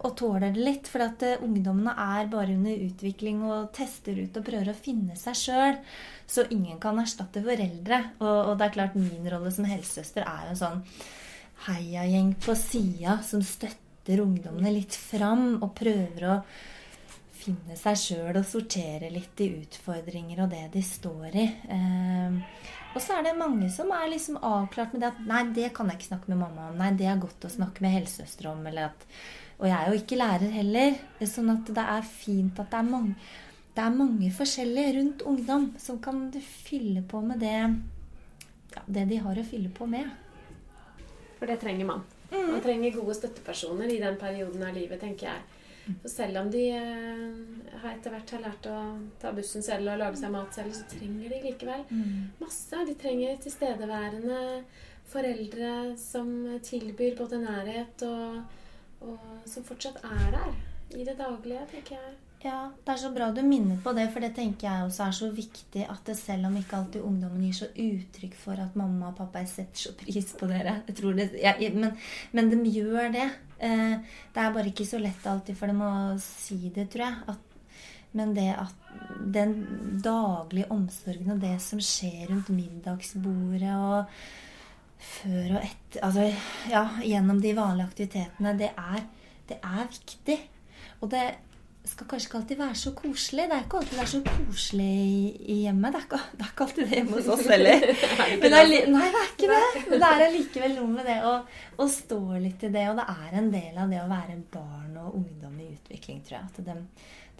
[0.04, 0.92] og tåler det litt.
[0.92, 5.18] For at uh, ungdommene er bare under utvikling og tester ut og prøver å finne
[5.20, 5.80] seg sjøl.
[6.28, 8.00] Så ingen kan erstatte foreldre.
[8.20, 10.82] Og, og, det er klart min rolle som helsesøster er jo sånn
[11.68, 16.38] heiagjeng på sida som støtter ungdommene litt fram og prøver å
[17.44, 21.46] finne seg sjøl og sortere litt i utfordringer og det de står i.
[21.76, 25.72] Eh, og så er det mange som er liksom avklart med det at nei, det
[25.76, 26.78] kan jeg ikke snakke med mamma om.
[26.80, 28.62] Nei, det er godt å snakke med helsesøster om.
[28.70, 29.08] Eller at,
[29.58, 31.00] og jeg er jo ikke lærer heller.
[31.26, 33.18] Sånn at det er fint at det er mange
[33.74, 37.56] det er mange forskjellige rundt ungdom som kan fylle på med det,
[38.76, 40.12] ja, det de har å fylle på med.
[41.44, 42.04] For det trenger man.
[42.32, 42.52] Mm.
[42.52, 45.42] Man trenger gode støttepersoner i den perioden av livet, tenker jeg.
[46.00, 48.78] For selv om de eh, etter hvert har lært å
[49.20, 52.40] ta bussen selv og lage seg mat selv, så trenger de likevel mm.
[52.40, 52.86] masse.
[52.88, 54.40] De trenger tilstedeværende
[55.12, 56.32] foreldre som
[56.64, 58.40] tilbyr både nærhet og,
[59.04, 60.56] og som fortsatt er der
[60.96, 62.16] i det daglige, tenker jeg.
[62.44, 65.14] Ja, det er så bra du minner på det, for det tenker jeg også er
[65.16, 69.14] så viktig at det selv om ikke alltid ungdommen gir så uttrykk for at mamma
[69.14, 71.94] og pappa setter så pris på dere det, ja, men,
[72.36, 73.30] men, de gjør det.
[73.64, 73.96] Eh,
[74.36, 77.22] det er bare ikke så lett alltid for dem å si det, tror jeg.
[77.32, 77.80] At,
[78.20, 78.92] men det at
[79.38, 79.56] den
[80.04, 84.12] daglige omsorgen og det som skjer rundt middagsbordet og
[85.04, 86.28] før og etter Altså
[86.68, 89.08] ja, gjennom de vanlige aktivitetene, det er,
[89.48, 90.40] det er viktig.
[91.00, 91.26] Og det
[91.92, 93.46] skal kanskje ikke alltid være så koselig.
[93.50, 94.92] Det er ikke alltid det er så koselig
[95.40, 95.96] i, hjemmet.
[95.96, 97.88] Det er, ikke, det er, ikke, alltid det hjemme hos oss heller.
[98.42, 99.82] Men det er, nei, det er ikke det.
[99.90, 101.34] Men det er allikevel noe med det å,
[101.76, 102.86] å, stå litt i det.
[102.92, 106.40] Og det er en del av det å være barn og ungdom i utvikling, tror
[106.40, 106.52] jeg.
[106.54, 106.78] At de,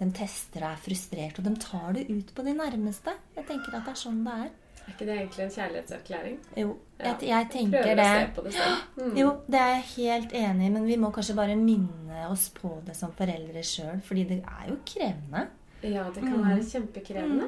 [0.02, 3.16] de tester og er frustrert, og de tar det ut på de nærmeste.
[3.38, 4.52] Jeg tenker at det er sånn det er.
[4.86, 6.38] Er ikke det egentlig en kjærlighetserklæring?
[6.60, 8.06] Jo, jeg, jeg tenker Prøver det.
[8.06, 8.54] å se på det.
[9.04, 9.14] Mm.
[9.18, 12.76] Jo, det er jeg helt enig i, men vi må kanskje bare minne oss på
[12.86, 15.46] det som foreldre sjøl, fordi det er jo krevende.
[15.84, 16.48] Ja, det kan Mm.
[16.50, 17.48] være kjempekrevende.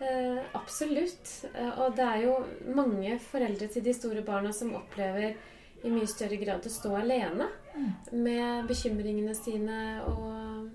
[0.00, 1.44] Eh, absolutt.
[1.54, 2.34] Eh, og det er jo
[2.74, 5.34] mange foreldre til de store barna som opplever
[5.84, 7.46] i mye større grad å stå alene
[8.12, 10.70] med bekymringene sine og,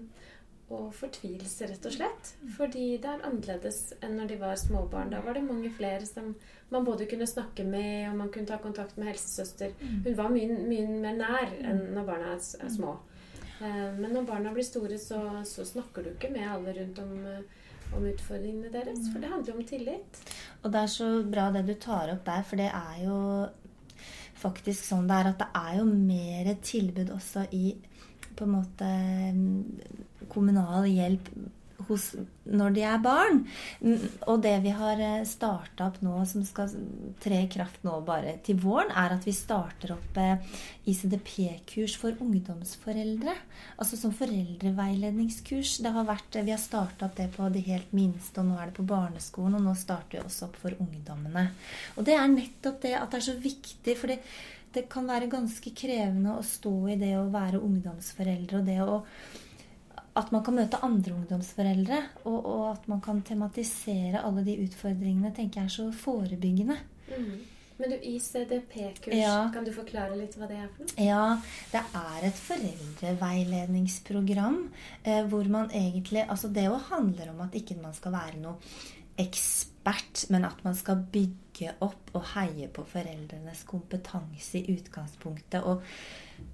[0.69, 2.31] og fortvilelse, rett og slett.
[2.57, 5.09] Fordi det er annerledes enn når de var småbarn.
[5.13, 6.35] Da var det mange flere som
[6.69, 9.73] man både kunne snakke med, og man kunne ta kontakt med helsesøster.
[10.05, 12.97] Hun var mye, mye mer nær enn når barna er, små.
[13.61, 17.15] Eh, Men når barna blir store, så, så snakker du ikke med alle rundt om,
[17.25, 19.09] eh, om utfordringene deres.
[19.11, 20.21] For det handler om tillit.
[20.63, 23.17] Og det er så bra det du tar opp der, for det er jo
[24.39, 27.73] faktisk sånn det er at det er jo mer tilbud også i
[28.39, 28.89] på en måte
[29.35, 31.31] mm, kommunal hjelp
[31.89, 32.11] hos,
[32.49, 33.41] når de er barn.
[33.83, 36.71] Mm, Og det vi har starta opp nå, som skal
[37.23, 42.19] tre i kraft nå bare til våren, er at vi starter opp eh, ICDP-kurs for
[42.23, 43.35] ungdomsforeldre.
[43.77, 45.79] Altså som foreldreveiledningskurs.
[45.89, 48.77] Har vært, vi har starta opp det på de helt minste, og nå er det
[48.79, 49.59] på barneskolen.
[49.59, 51.49] Og nå starter vi også opp for ungdommene.
[51.97, 54.13] Og det er nettopp det at det er så viktig, for
[54.73, 59.03] det, kan være ganske krevende å stå i det å være ungdomsforeldre, og det å
[60.19, 65.31] at man kan møte andre ungdomsforeldre, og, og at man kan tematisere alle de utfordringene,
[65.37, 66.75] tenker jeg er så forebyggende.
[67.79, 69.47] Men du, ICDP-kurs, Ja.
[69.53, 70.91] kan du forklare litt hva det er for noe?
[70.99, 71.39] Ja,
[71.71, 74.57] det er et foreldreveiledningsprogram
[75.03, 78.57] eh, hvor man egentlig Altså det jo handler om at ikke man skal være noe
[79.19, 81.48] ekspert, men at man skal bygge
[81.83, 85.65] opp og heie på foreldrenes kompetanse i utgangspunktet.
[85.67, 85.83] Og,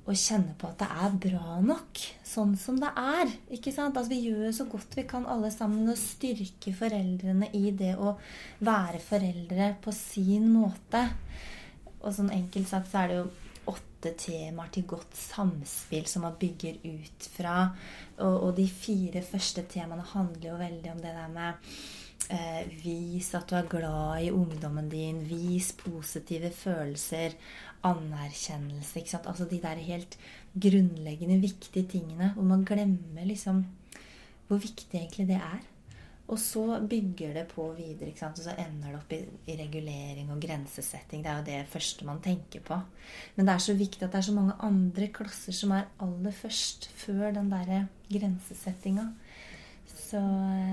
[0.05, 3.31] og kjenne på at det er bra nok sånn som det er.
[3.57, 3.97] ikke sant?
[3.97, 8.15] Altså Vi gjør så godt vi kan alle sammen og styrke foreldrene i det å
[8.65, 11.05] være foreldre på sin måte.
[12.01, 13.27] Og sånn enkelt sagt så er det jo
[13.71, 17.59] åtte temaer til godt samspill som man bygger ut fra.
[18.19, 21.71] Og, og de fire første temaene handler jo veldig om det der med
[22.33, 25.23] eh, Vis at du er glad i ungdommen din.
[25.29, 27.37] Vis positive følelser.
[27.85, 28.99] Anerkjennelse.
[28.99, 29.27] ikke sant?
[29.27, 30.17] Altså de der helt
[30.53, 32.31] grunnleggende viktige tingene.
[32.35, 33.65] Hvor man glemmer liksom
[34.47, 35.63] hvor viktig egentlig det er.
[36.25, 38.39] Og så bygger det på videre, ikke sant?
[38.39, 39.19] og så ender det opp i,
[39.51, 41.21] i regulering og grensesetting.
[41.21, 42.79] Det er jo det første man tenker på.
[43.35, 46.33] Men det er så viktig at det er så mange andre klasser som er aller
[46.33, 49.11] først før den derre grensesettinga.
[49.85, 50.23] Så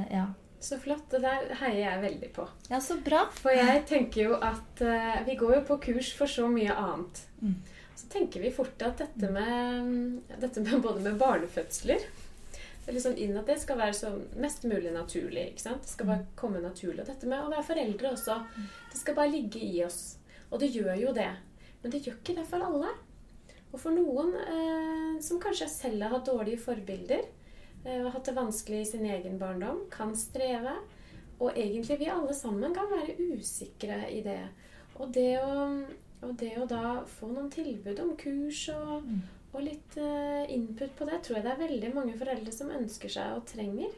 [0.09, 0.31] ja.
[0.63, 1.09] Så flott.
[1.11, 2.47] Det der heier jeg veldig på.
[2.71, 3.25] Ja, så bra.
[3.35, 7.25] For jeg tenker jo at uh, vi går jo på kurs for så mye annet.
[7.43, 7.57] Mm.
[7.99, 12.07] Så tenker vi fort at dette med, dette med både med barnefødsler
[12.83, 14.09] det er liksom inn at det skal være så
[14.43, 15.53] mest mulig naturlig.
[15.53, 15.85] ikke sant?
[15.85, 17.05] Det skal bare komme naturlig.
[17.05, 18.41] Og dette med å være foreldre også.
[18.91, 20.17] Det skal bare ligge i oss.
[20.51, 21.31] Og det gjør jo det.
[21.83, 22.91] Men det gjør ikke det for alle.
[23.71, 27.23] Og for noen eh, som kanskje selv har hatt dårlige forbilder,
[27.85, 30.77] eh, og hatt det vanskelig i sin egen barndom, kan streve.
[31.43, 34.41] Og egentlig vi alle sammen kan være usikre i det.
[35.01, 35.67] Og det å,
[36.23, 39.09] og det å da få noen tilbud om kurs og,
[39.53, 43.13] og litt eh, input på det, tror jeg det er veldig mange foreldre som ønsker
[43.13, 43.95] seg og trenger.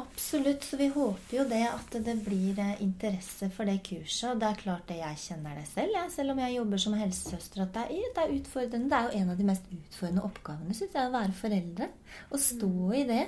[0.00, 0.64] Absolutt.
[0.64, 4.30] Så vi håper jo det at det blir eh, interesse for det kurset.
[4.32, 6.96] Og det er klart det jeg kjenner det selv, jeg, selv om jeg jobber som
[6.98, 8.90] helsesøster, at det er, det er utfordrende.
[8.90, 11.90] Det er jo en av de mest utfordrende oppgavene, syns jeg, å være foreldre.
[12.30, 13.24] Å stå i det.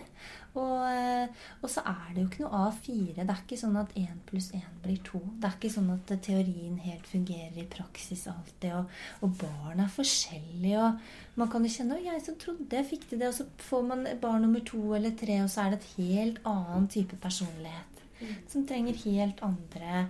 [0.52, 1.28] Og, eh,
[1.64, 3.14] og så er det jo ikke noe A4.
[3.16, 5.22] Det er ikke sånn at én pluss én blir to.
[5.40, 8.74] Det er ikke sånn at teorien helt fungerer i praksis alltid.
[8.76, 8.92] Og,
[9.24, 10.90] og barn er forskjellige.
[10.90, 13.88] Og man kan jo kjenne jeg som trodde jeg fikk til det', og så får
[13.88, 18.04] man barn nummer to eller tre, og så er det et helt annen type personlighet.
[18.52, 20.06] Som trenger helt andre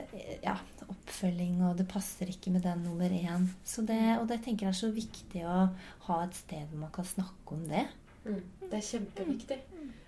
[0.00, 0.56] eh, ja,
[0.88, 3.50] oppfølging, og det passer ikke med den nummer én.
[3.64, 5.66] Så det, og det tenker jeg er så viktig å
[6.08, 7.86] ha et sted hvor man kan snakke om det.
[8.30, 8.66] Mm.
[8.66, 9.60] Det er kjempeviktig.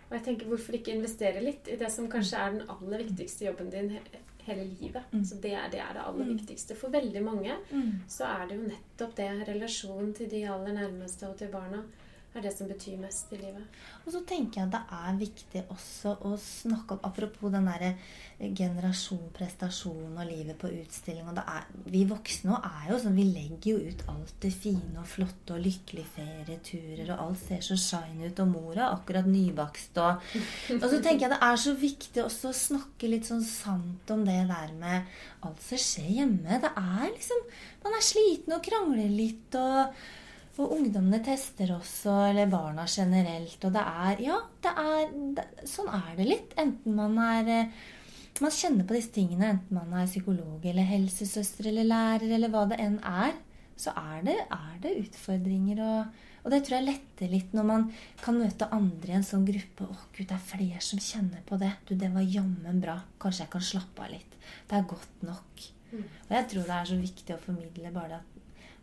[0.08, 3.46] Og jeg tenker, hvorfor ikke investere litt i det som kanskje er den aller viktigste
[3.46, 4.02] jobben din he
[4.42, 5.04] hele livet?
[5.14, 5.24] Mm.
[5.24, 6.76] Så det er, det er det aller viktigste.
[6.76, 7.56] For veldig mange
[8.10, 11.84] så er det jo nettopp det, relasjonen til de aller nærmeste og til barna,
[12.32, 13.80] er det som betyr mest i livet.
[14.06, 17.90] Og så tenker jeg at det er viktig også å snakke om Apropos den derre
[18.56, 21.28] generasjon, prestasjon og livet på utstilling.
[21.28, 25.10] Og er, vi voksne er jo sånn Vi legger jo ut alt det fine og
[25.10, 30.00] flotte og lykkelige ferieturer, og alt ser så shine ut, og mor er akkurat nybakst
[30.02, 30.32] og
[30.78, 34.24] Og så tenker jeg det er så viktig også å snakke litt sånn sant om
[34.26, 35.12] det der med
[35.44, 36.58] alt som skjer hjemme.
[36.62, 37.46] Det er liksom
[37.84, 39.94] Man er sliten og krangler litt og
[40.60, 43.56] og ungdommene tester også, eller barna generelt.
[43.64, 45.06] Og det er Ja, det er,
[45.38, 46.52] det, sånn er det litt.
[46.60, 47.82] Enten man er eh,
[48.40, 52.64] man kjenner på disse tingene, enten man er psykolog eller helsesøster eller lærer eller hva
[52.70, 53.34] det enn er,
[53.78, 55.82] så er det, er det utfordringer.
[55.84, 57.86] Og, og, det tror jeg letter litt når man
[58.22, 59.86] kan møte andre i en sånn gruppe.
[59.86, 61.72] 'Å, gud, det er flere som kjenner på det.
[61.88, 62.98] Du, det var jammen bra.
[63.22, 64.36] Kanskje jeg kan slappe av litt.
[64.68, 66.04] Det er godt nok.' Mm.
[66.08, 68.31] Og jeg tror det er så viktig å formidle bare at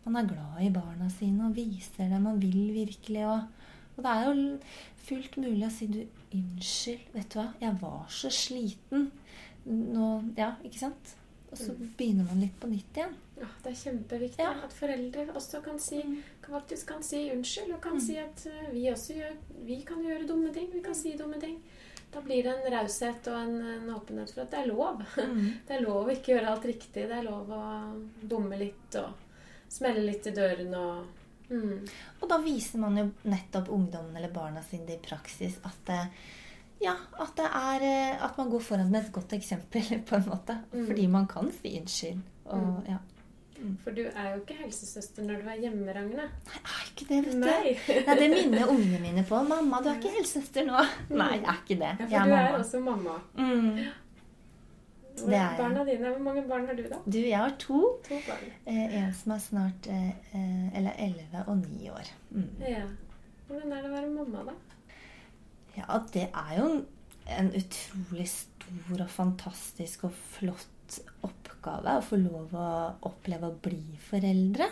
[0.06, 3.26] man er glad i barna sine og viser det man vil virkelig.
[3.28, 3.40] og
[4.00, 4.44] og det er jo
[5.10, 9.10] fullt mulig å si du, 'Unnskyld, vet du hva, jeg var så sliten.'
[9.66, 10.06] Nå,
[10.38, 11.12] ja, ikke sant?
[11.52, 11.90] Og så mm.
[11.98, 13.18] begynner man litt på nytt igjen.
[13.42, 14.54] Ja, Det er kjempeviktig ja.
[14.64, 16.16] at foreldre også kan si, mm.
[16.48, 17.74] faktisk kan si unnskyld.
[17.76, 18.04] Og kan mm.
[18.06, 19.38] si at uh, vi også gjør,
[19.68, 20.72] vi kan gjøre dumme ting.
[20.74, 21.60] Vi kan si dumme ting.
[22.14, 25.04] Da blir det en raushet og en, en, åpenhet for at det er lov.
[25.20, 25.50] Mm.
[25.68, 27.10] Det er lov å ikke gjøre alt riktig.
[27.10, 27.64] Det er lov å
[28.24, 29.28] dumme litt og
[29.70, 31.76] smelle litt i døren og mm.
[32.20, 36.02] Og da viser man jo nettopp ungdommen eller barna sine i praksis at det,
[36.84, 40.28] ja, at, det er, eh, at man går foran med et godt eksempel, på en
[40.30, 40.60] måte.
[40.74, 40.86] Mm.
[40.88, 42.22] Fordi man kan si unnskyld.
[42.46, 42.92] Og, mm.
[42.94, 43.00] ja.
[43.60, 43.74] Mm.
[43.84, 46.28] For du er jo ikke helsesøster når du er hjemme, Ragne.
[46.48, 47.42] Nei, jeg er ikke det, vet du.
[47.44, 47.74] Nei.
[48.08, 49.42] Nei, det minner ungene mine på.
[49.44, 51.18] 'Mamma, du er ikke helsesøster nå.' Mm.
[51.20, 51.92] Nei, jeg er ikke det.
[52.00, 52.46] Ja, for du mamma.
[52.46, 53.18] er også mamma.
[55.26, 56.12] Hvor er barna dine?
[56.16, 57.00] Hvor mange barn har du, da?
[57.06, 57.82] Du, Jeg har to.
[58.08, 58.50] to barn.
[58.66, 62.12] Eh, en som er snart eh, eller 11 og 9 år.
[62.32, 62.50] Mm.
[62.64, 62.84] Ja.
[63.50, 64.58] Hvordan er det å være mamma, da?
[65.78, 66.68] Ja, det er jo
[67.40, 72.68] en utrolig stor og fantastisk og flott oppgave å få lov å
[73.10, 74.68] oppleve å bli foreldre.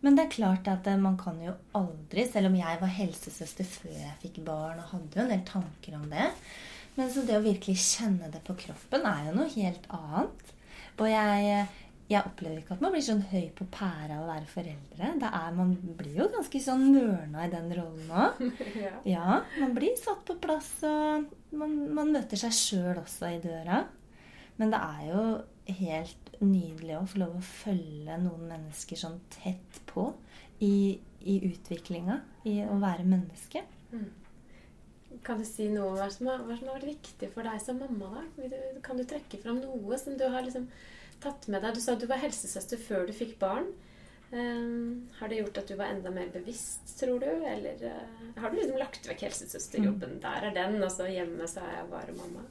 [0.00, 3.68] Men det er klart at eh, man kan jo aldri, selv om jeg var helsesøster
[3.68, 6.30] før jeg fikk barn og hadde jo en del tanker om det
[6.96, 10.50] Men så det å virkelig kjenne det på kroppen er jo noe helt annet.
[11.00, 11.68] Og jeg
[12.10, 15.10] jeg opplever ikke at man blir sånn høy på pæra av å være foreldre.
[15.28, 18.40] Er, man blir jo ganske sånn mørna i den rollen òg.
[18.84, 18.96] ja.
[19.06, 19.36] ja.
[19.60, 23.84] Man blir satt på plass, og man, man møter seg sjøl også i døra.
[24.58, 25.22] Men det er jo
[25.84, 30.08] helt nydelig å få lov å følge noen mennesker sånn tett på
[30.66, 32.18] i, i utviklinga,
[32.50, 33.62] i å være menneske.
[33.94, 34.08] Mm.
[35.26, 37.60] Kan du si noe om hva som, har, hva som har vært viktig for deg
[37.62, 38.24] som mamma?
[38.38, 38.62] da?
[38.86, 40.68] Kan du trekke fram noe som du har liksom
[41.20, 43.68] tatt med deg Du sa at du var helsesøster før du fikk barn.
[44.30, 47.26] Um, har det gjort at du var enda mer bevisst, tror du?
[47.50, 50.16] Eller uh, har du liksom lagt vekk helsesøsterjobben?
[50.16, 50.22] Mm.
[50.22, 52.46] Der er den, og så hjemme så er jeg bare mamma.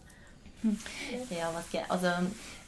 [1.31, 2.11] Ja, hva skal jeg Altså,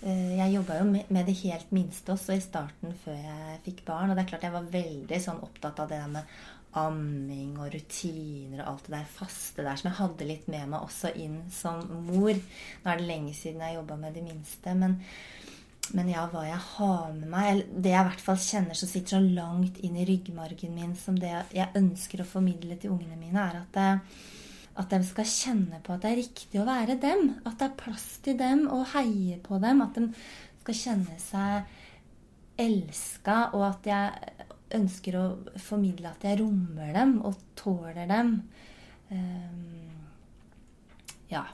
[0.07, 4.09] eh, jeg jobba jo med det helt minste også i starten før jeg fikk barn.
[4.09, 6.37] Og det er klart jeg var veldig sånn opptatt av det der med
[6.79, 10.85] amming og rutiner og alt det der faste der som jeg hadde litt med meg
[10.85, 12.31] også inn som mor.
[12.31, 14.75] Nå er det lenge siden jeg jobba med de minste.
[14.75, 14.99] men
[15.91, 19.17] men ja, hva jeg har med meg Det jeg i hvert fall kjenner som sitter
[19.17, 23.41] så langt inn i ryggmargen min, som det jeg ønsker å formidle til ungene mine,
[23.41, 24.29] er at, det,
[24.79, 27.33] at de skal kjenne på at det er riktig å være dem.
[27.43, 29.83] At det er plass til dem å heie på dem.
[29.83, 30.07] At de
[30.61, 34.47] skal kjenne seg elska, og at jeg
[34.77, 35.25] ønsker å
[35.61, 38.35] formidle at jeg rommer dem og tåler dem.
[39.11, 39.97] Um,
[41.31, 41.45] ja.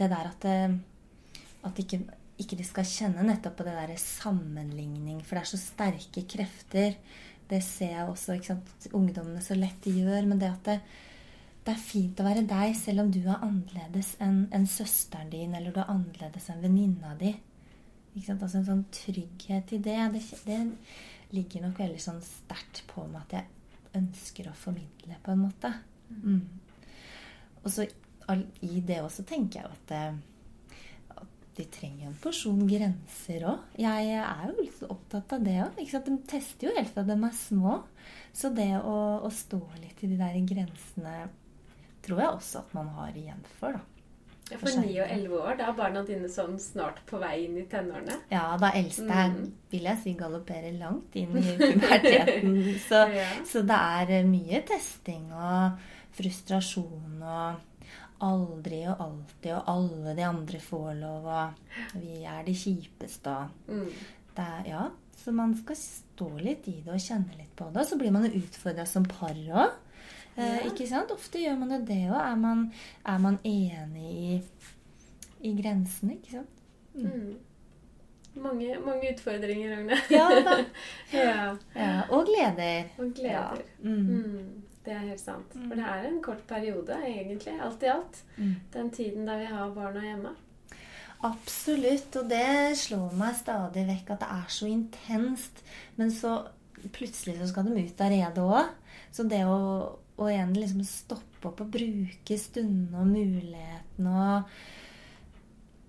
[0.00, 1.98] Det der at, det, at ikke
[2.40, 5.20] ikke de skal kjenne nettopp på det der sammenligning.
[5.24, 6.96] For det er så sterke krefter.
[7.50, 10.28] Det ser jeg også ikke sant, ungdommene så lett de gjør.
[10.30, 10.78] Men det at det,
[11.66, 15.54] det, er fint å være deg selv om du er annerledes enn en søsteren din,
[15.56, 17.34] eller du er annerledes enn venninna di.
[18.16, 20.60] Altså En sånn trygghet i det, det, det
[21.34, 25.72] ligger nok veldig sånn sterkt på meg at jeg ønsker å formidle, på en måte.
[26.10, 26.42] Mm.
[27.62, 27.86] Og så
[28.62, 29.94] i det også tenker jeg at
[31.18, 33.72] at, de trenger en porsjon grenser òg.
[33.82, 35.80] Jeg er jo litt opptatt av det òg.
[36.06, 37.80] De tester jo helt fra de er små.
[38.32, 41.16] Så det å, å, stå litt i de der grensene
[42.06, 43.76] tror jeg også at man har igjen for.
[43.76, 43.99] da.
[44.50, 47.56] Ja, For ni og 11 år, da er barna dine sånn snart på vei inn
[47.60, 48.16] i tenårene?
[48.32, 49.40] Ja, da eldste mm.
[49.70, 52.56] vil jeg si galopperer langt inn i puberteten.
[52.88, 53.28] så, ja.
[53.46, 55.78] så det er mye testing og
[56.18, 57.66] frustrasjon og
[58.20, 63.36] aldri og alltid, og alle de andre får lov, og vi er de kjipeste
[63.70, 63.92] mm.
[64.66, 64.86] Ja,
[65.20, 67.82] så man skal stå litt i det og kjenne litt på det.
[67.82, 69.74] Og så blir man jo utfordra som par òg.
[70.36, 70.66] Eh.
[70.70, 71.10] Ikke sant?
[71.12, 72.16] Ofte gjør man jo det òg.
[72.20, 72.72] Er, man-
[73.06, 74.40] er man enig i,
[75.50, 76.64] i grensene, ikke sant?
[76.94, 77.36] Mm.
[78.40, 79.96] Mange, mange utfordringer, Agne.
[80.10, 80.56] Ja da.
[81.12, 81.46] ja.
[81.74, 82.84] Ja, og gleder.
[83.02, 83.58] Og gleder.
[83.82, 84.06] Mm.
[84.06, 85.56] Mm, det er helt sant.
[85.56, 87.56] For det er en kort periode, egentlig.
[87.60, 88.22] Alt i alt.
[88.36, 88.54] Mm.
[88.72, 90.32] Den tiden der vi har barna hjemme.
[91.26, 92.14] Absolutt.
[92.16, 95.60] Og det slår meg stadig vekk at det er så intenst.
[95.98, 96.36] Men så
[96.94, 98.70] plutselig så skal de ut av redet òg.
[99.12, 99.58] Så det å,
[100.20, 104.42] å igjen liksom stoppe opp og bruke stundene og mulighetene og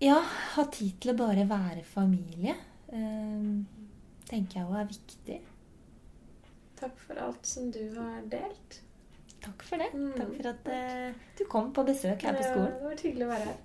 [0.01, 0.17] Ja,
[0.55, 2.55] ha tid til å bare være familie,
[2.89, 3.43] eh,
[4.25, 5.35] tenker jeg òg er viktig.
[6.79, 8.79] Takk for alt som du har delt.
[9.41, 9.91] Takk for det.
[9.93, 10.13] Mm.
[10.17, 12.73] Takk for at uh, du kom på besøk her på Ja, skolen.
[12.73, 13.55] det var hyggelig å være her.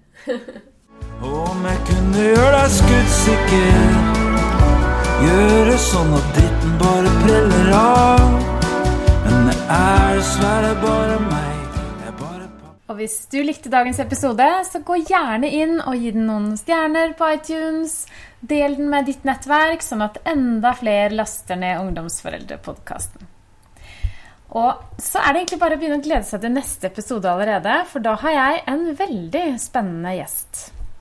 [1.30, 3.80] Om jeg kunne gjøre deg skuddsikker
[5.26, 8.20] Gjøre sånn at dritten bare preller av
[9.66, 11.62] er dessverre bare meg
[12.20, 12.44] bare
[12.86, 17.16] Og hvis du likte dagens episode, så gå gjerne inn og gi den noen stjerner
[17.18, 18.04] på iTunes.
[18.40, 23.26] Del den med ditt nettverk, sånn at enda flere laster ned Ungdomsforeldrepodkasten.
[24.54, 27.80] Og så er det egentlig bare å begynne å glede seg til neste episode allerede,
[27.90, 30.68] for da har jeg en veldig spennende gjest.